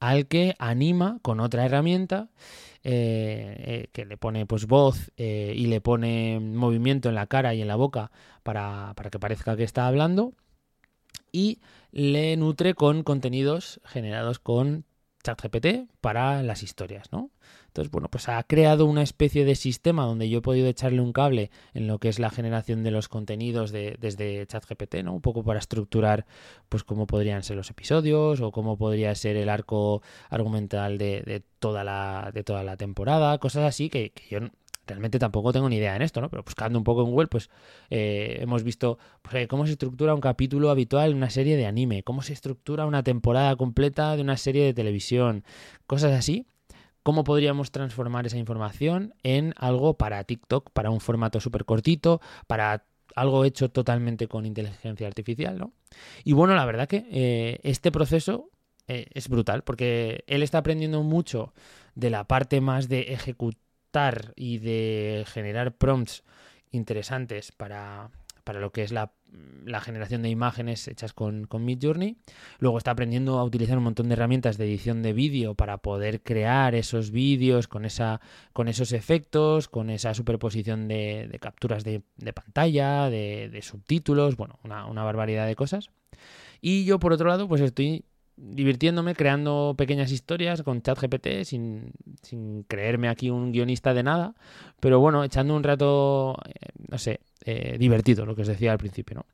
al 0.00 0.26
que 0.26 0.54
anima 0.58 1.18
con 1.22 1.40
otra 1.40 1.64
herramienta 1.64 2.28
eh, 2.88 3.56
eh, 3.58 3.88
que 3.90 4.04
le 4.04 4.16
pone 4.16 4.46
pues 4.46 4.68
voz 4.68 5.10
eh, 5.16 5.52
y 5.56 5.66
le 5.66 5.80
pone 5.80 6.38
movimiento 6.38 7.08
en 7.08 7.16
la 7.16 7.26
cara 7.26 7.52
y 7.52 7.60
en 7.60 7.66
la 7.66 7.74
boca 7.74 8.12
para, 8.44 8.92
para 8.94 9.10
que 9.10 9.18
parezca 9.18 9.56
que 9.56 9.64
está 9.64 9.88
hablando 9.88 10.34
y 11.32 11.58
le 11.90 12.36
nutre 12.36 12.74
con 12.74 13.02
contenidos 13.02 13.80
generados 13.86 14.38
con 14.38 14.84
ChatGPT 15.24 15.90
para 16.00 16.44
las 16.44 16.62
historias, 16.62 17.10
¿no? 17.10 17.32
Entonces, 17.76 17.90
bueno, 17.90 18.08
pues 18.08 18.30
ha 18.30 18.42
creado 18.44 18.86
una 18.86 19.02
especie 19.02 19.44
de 19.44 19.54
sistema 19.54 20.06
donde 20.06 20.30
yo 20.30 20.38
he 20.38 20.40
podido 20.40 20.66
echarle 20.66 21.02
un 21.02 21.12
cable 21.12 21.50
en 21.74 21.86
lo 21.86 21.98
que 21.98 22.08
es 22.08 22.18
la 22.18 22.30
generación 22.30 22.82
de 22.82 22.90
los 22.90 23.10
contenidos 23.10 23.70
de, 23.70 23.98
desde 24.00 24.46
ChatGPT, 24.46 25.02
¿no? 25.04 25.12
Un 25.12 25.20
poco 25.20 25.44
para 25.44 25.58
estructurar, 25.58 26.24
pues, 26.70 26.84
cómo 26.84 27.06
podrían 27.06 27.42
ser 27.42 27.54
los 27.58 27.68
episodios 27.68 28.40
o 28.40 28.50
cómo 28.50 28.78
podría 28.78 29.14
ser 29.14 29.36
el 29.36 29.50
arco 29.50 30.00
argumental 30.30 30.96
de, 30.96 31.42
toda, 31.58 31.84
la, 31.84 32.30
de 32.32 32.42
toda 32.44 32.62
la 32.62 32.78
temporada, 32.78 33.36
cosas 33.36 33.64
así 33.64 33.90
que, 33.90 34.14
yo 34.30 34.38
realmente 34.86 35.18
tampoco 35.18 35.52
tengo 35.52 35.68
ni 35.68 35.76
idea 35.76 35.96
en 35.96 36.00
esto, 36.00 36.22
¿no? 36.22 36.30
Pero 36.30 36.44
buscando 36.44 36.78
un 36.78 36.84
poco 36.84 37.02
en 37.02 37.10
Google, 37.10 37.26
pues 37.26 37.50
eh, 37.90 38.38
hemos 38.40 38.62
visto 38.62 38.96
pues, 39.20 39.46
cómo 39.48 39.66
se 39.66 39.72
estructura 39.72 40.14
un 40.14 40.22
capítulo 40.22 40.70
habitual 40.70 41.10
en 41.10 41.18
una 41.18 41.28
serie 41.28 41.58
de 41.58 41.66
anime, 41.66 42.02
cómo 42.04 42.22
se 42.22 42.32
estructura 42.32 42.86
una 42.86 43.02
temporada 43.02 43.54
completa 43.56 44.16
de 44.16 44.22
una 44.22 44.38
serie 44.38 44.64
de 44.64 44.72
televisión, 44.72 45.44
cosas 45.86 46.12
así 46.14 46.46
cómo 47.06 47.22
podríamos 47.22 47.70
transformar 47.70 48.26
esa 48.26 48.36
información 48.36 49.14
en 49.22 49.54
algo 49.58 49.96
para 49.96 50.24
TikTok, 50.24 50.72
para 50.72 50.90
un 50.90 50.98
formato 50.98 51.38
súper 51.38 51.64
cortito, 51.64 52.20
para 52.48 52.84
algo 53.14 53.44
hecho 53.44 53.70
totalmente 53.70 54.26
con 54.26 54.44
inteligencia 54.44 55.06
artificial, 55.06 55.56
¿no? 55.56 55.72
Y 56.24 56.32
bueno, 56.32 56.56
la 56.56 56.64
verdad 56.64 56.88
que 56.88 57.06
eh, 57.12 57.60
este 57.62 57.92
proceso 57.92 58.50
eh, 58.88 59.06
es 59.14 59.28
brutal, 59.28 59.62
porque 59.62 60.24
él 60.26 60.42
está 60.42 60.58
aprendiendo 60.58 61.04
mucho 61.04 61.54
de 61.94 62.10
la 62.10 62.24
parte 62.24 62.60
más 62.60 62.88
de 62.88 63.12
ejecutar 63.12 64.32
y 64.34 64.58
de 64.58 65.24
generar 65.28 65.76
prompts 65.76 66.24
interesantes 66.72 67.52
para, 67.52 68.10
para 68.46 68.60
lo 68.60 68.70
que 68.70 68.84
es 68.84 68.92
la, 68.92 69.10
generación 69.80 70.22
de 70.22 70.30
imágenes 70.30 70.86
hechas 70.86 71.12
con, 71.12 71.48
con 71.48 71.64
Midjourney. 71.64 72.16
Luego 72.60 72.78
está 72.78 72.92
aprendiendo 72.92 73.40
a 73.40 73.44
utilizar 73.44 73.76
un 73.76 73.82
montón 73.82 74.08
de 74.08 74.12
herramientas 74.14 74.56
de 74.56 74.66
edición 74.66 75.02
de 75.02 75.12
vídeo 75.12 75.56
para 75.56 75.78
poder 75.78 76.22
crear 76.22 76.76
esos 76.76 77.10
vídeos 77.10 77.66
con, 77.66 77.84
esa, 77.84 78.20
con 78.52 78.68
esos 78.68 78.92
efectos, 78.92 79.66
con 79.66 79.90
esa 79.90 80.14
superposición 80.14 80.86
de, 80.86 81.36
capturas 81.40 81.82
de, 81.82 82.02
pantalla, 82.32 83.10
de, 83.10 83.58
subtítulos, 83.62 84.36
bueno, 84.36 84.60
una, 84.62 84.86
una 84.86 85.02
barbaridad 85.02 85.48
de 85.48 85.56
cosas. 85.56 85.90
Y 86.60 86.84
yo, 86.84 87.00
por 87.00 87.12
otro 87.12 87.28
lado, 87.28 87.48
pues 87.48 87.60
estoy 87.60 88.04
divirtiéndome, 88.36 89.16
creando 89.16 89.74
pequeñas 89.76 90.12
historias 90.12 90.62
con 90.62 90.82
ChatGPT, 90.82 91.42
sin, 91.42 91.90
sin 92.22 92.62
creerme 92.62 93.08
aquí 93.08 93.28
un 93.28 93.50
guionista 93.50 93.92
de 93.92 94.04
nada, 94.04 94.34
pero 94.78 95.00
bueno, 95.00 95.24
echando 95.24 95.56
un 95.56 95.64
rato, 95.64 96.36
eh, 96.46 96.68
no 96.88 96.98
sé, 96.98 97.20
eh, 97.46 97.76
divertido, 97.78 98.26
lo 98.26 98.34
que 98.34 98.42
os 98.42 98.48
decía 98.48 98.72
al 98.72 98.78
principio, 98.78 99.14
¿no? 99.16 99.26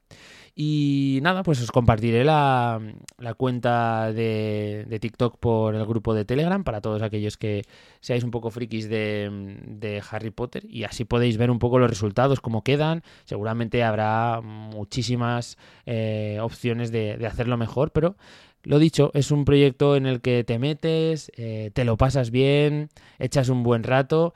Y 0.54 1.20
nada, 1.22 1.42
pues 1.42 1.62
os 1.62 1.70
compartiré 1.70 2.24
la, 2.24 2.78
la 3.16 3.32
cuenta 3.32 4.12
de, 4.12 4.84
de, 4.86 5.00
TikTok 5.00 5.38
por 5.38 5.74
el 5.74 5.86
grupo 5.86 6.12
de 6.12 6.26
Telegram 6.26 6.62
para 6.62 6.82
todos 6.82 7.00
aquellos 7.00 7.38
que 7.38 7.62
seáis 8.00 8.22
un 8.22 8.30
poco 8.30 8.50
frikis 8.50 8.90
de, 8.90 9.56
de, 9.66 10.02
Harry 10.10 10.30
Potter 10.30 10.62
y 10.68 10.84
así 10.84 11.06
podéis 11.06 11.38
ver 11.38 11.50
un 11.50 11.58
poco 11.58 11.78
los 11.78 11.88
resultados, 11.88 12.42
cómo 12.42 12.62
quedan. 12.62 13.02
Seguramente 13.24 13.82
habrá 13.82 14.42
muchísimas 14.42 15.56
eh, 15.86 16.36
opciones 16.42 16.92
de, 16.92 17.16
de 17.16 17.26
hacerlo 17.26 17.56
mejor, 17.56 17.92
pero 17.92 18.16
lo 18.64 18.78
dicho, 18.78 19.10
es 19.14 19.32
un 19.32 19.44
proyecto 19.44 19.96
en 19.96 20.06
el 20.06 20.20
que 20.20 20.44
te 20.44 20.58
metes, 20.58 21.32
eh, 21.36 21.70
te 21.74 21.84
lo 21.84 21.96
pasas 21.96 22.30
bien, 22.30 22.90
echas 23.18 23.48
un 23.48 23.64
buen 23.64 23.82
rato 23.82 24.34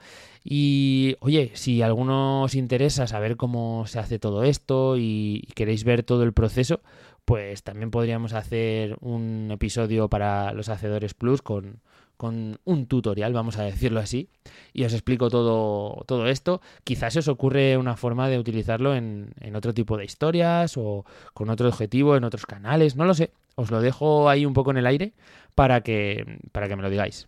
y 0.49 1.17
oye, 1.19 1.51
si 1.55 1.81
a 1.81 1.87
alguno 1.87 2.43
os 2.43 2.55
interesa 2.55 3.05
saber 3.05 3.35
cómo 3.35 3.85
se 3.85 3.99
hace 3.99 4.17
todo 4.17 4.43
esto 4.43 4.95
y, 4.97 5.45
queréis 5.55 5.83
ver 5.83 6.03
todo 6.03 6.23
el 6.23 6.31
proceso, 6.31 6.79
pues 7.25 7.63
también 7.63 7.91
podríamos 7.91 8.31
hacer 8.31 8.95
un 9.01 9.49
episodio 9.51 10.07
para 10.07 10.53
los 10.53 10.69
Hacedores 10.69 11.13
Plus 11.13 11.41
con, 11.41 11.81
con 12.15 12.59
un 12.63 12.85
tutorial, 12.87 13.33
vamos 13.33 13.57
a 13.57 13.63
decirlo 13.63 13.99
así, 13.99 14.29
y 14.71 14.85
os 14.85 14.93
explico 14.93 15.29
todo, 15.29 16.05
todo 16.05 16.27
esto. 16.27 16.61
Quizás 16.85 17.11
se 17.11 17.19
os 17.19 17.27
ocurre 17.27 17.75
una 17.75 17.97
forma 17.97 18.29
de 18.29 18.39
utilizarlo 18.39 18.95
en, 18.95 19.33
en 19.41 19.53
otro 19.57 19.73
tipo 19.73 19.97
de 19.97 20.05
historias 20.05 20.77
o 20.77 21.03
con 21.33 21.49
otro 21.49 21.67
objetivo 21.67 22.15
en 22.15 22.23
otros 22.23 22.45
canales, 22.45 22.95
no 22.95 23.03
lo 23.03 23.13
sé. 23.15 23.31
Os 23.55 23.69
lo 23.69 23.81
dejo 23.81 24.29
ahí 24.29 24.45
un 24.45 24.53
poco 24.53 24.71
en 24.71 24.77
el 24.77 24.85
aire 24.85 25.11
para 25.55 25.81
que, 25.81 26.39
para 26.53 26.69
que 26.69 26.77
me 26.77 26.83
lo 26.83 26.89
digáis. 26.89 27.27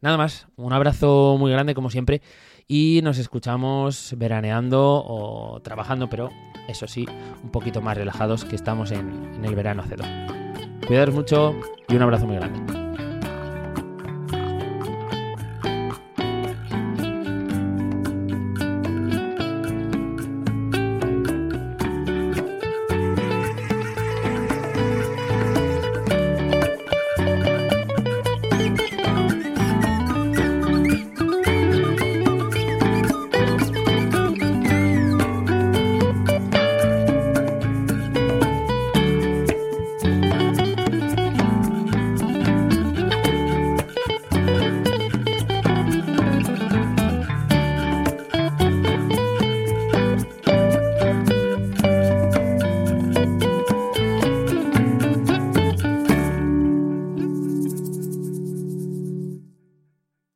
Nada 0.00 0.16
más, 0.16 0.46
un 0.56 0.72
abrazo 0.72 1.36
muy 1.38 1.50
grande 1.50 1.74
como 1.74 1.90
siempre 1.90 2.22
y 2.68 3.00
nos 3.02 3.18
escuchamos 3.18 4.14
veraneando 4.16 5.04
o 5.04 5.60
trabajando, 5.62 6.08
pero 6.08 6.28
eso 6.68 6.86
sí, 6.86 7.06
un 7.42 7.50
poquito 7.50 7.80
más 7.80 7.96
relajados 7.96 8.44
que 8.44 8.54
estamos 8.54 8.92
en, 8.92 9.44
el 9.44 9.54
verano 9.56 9.82
hace 9.82 9.96
dos. 9.96 10.06
Cuidaros 10.86 11.14
mucho 11.14 11.54
y 11.88 11.96
un 11.96 12.02
abrazo 12.02 12.26
muy 12.26 12.36
grande. 12.36 12.77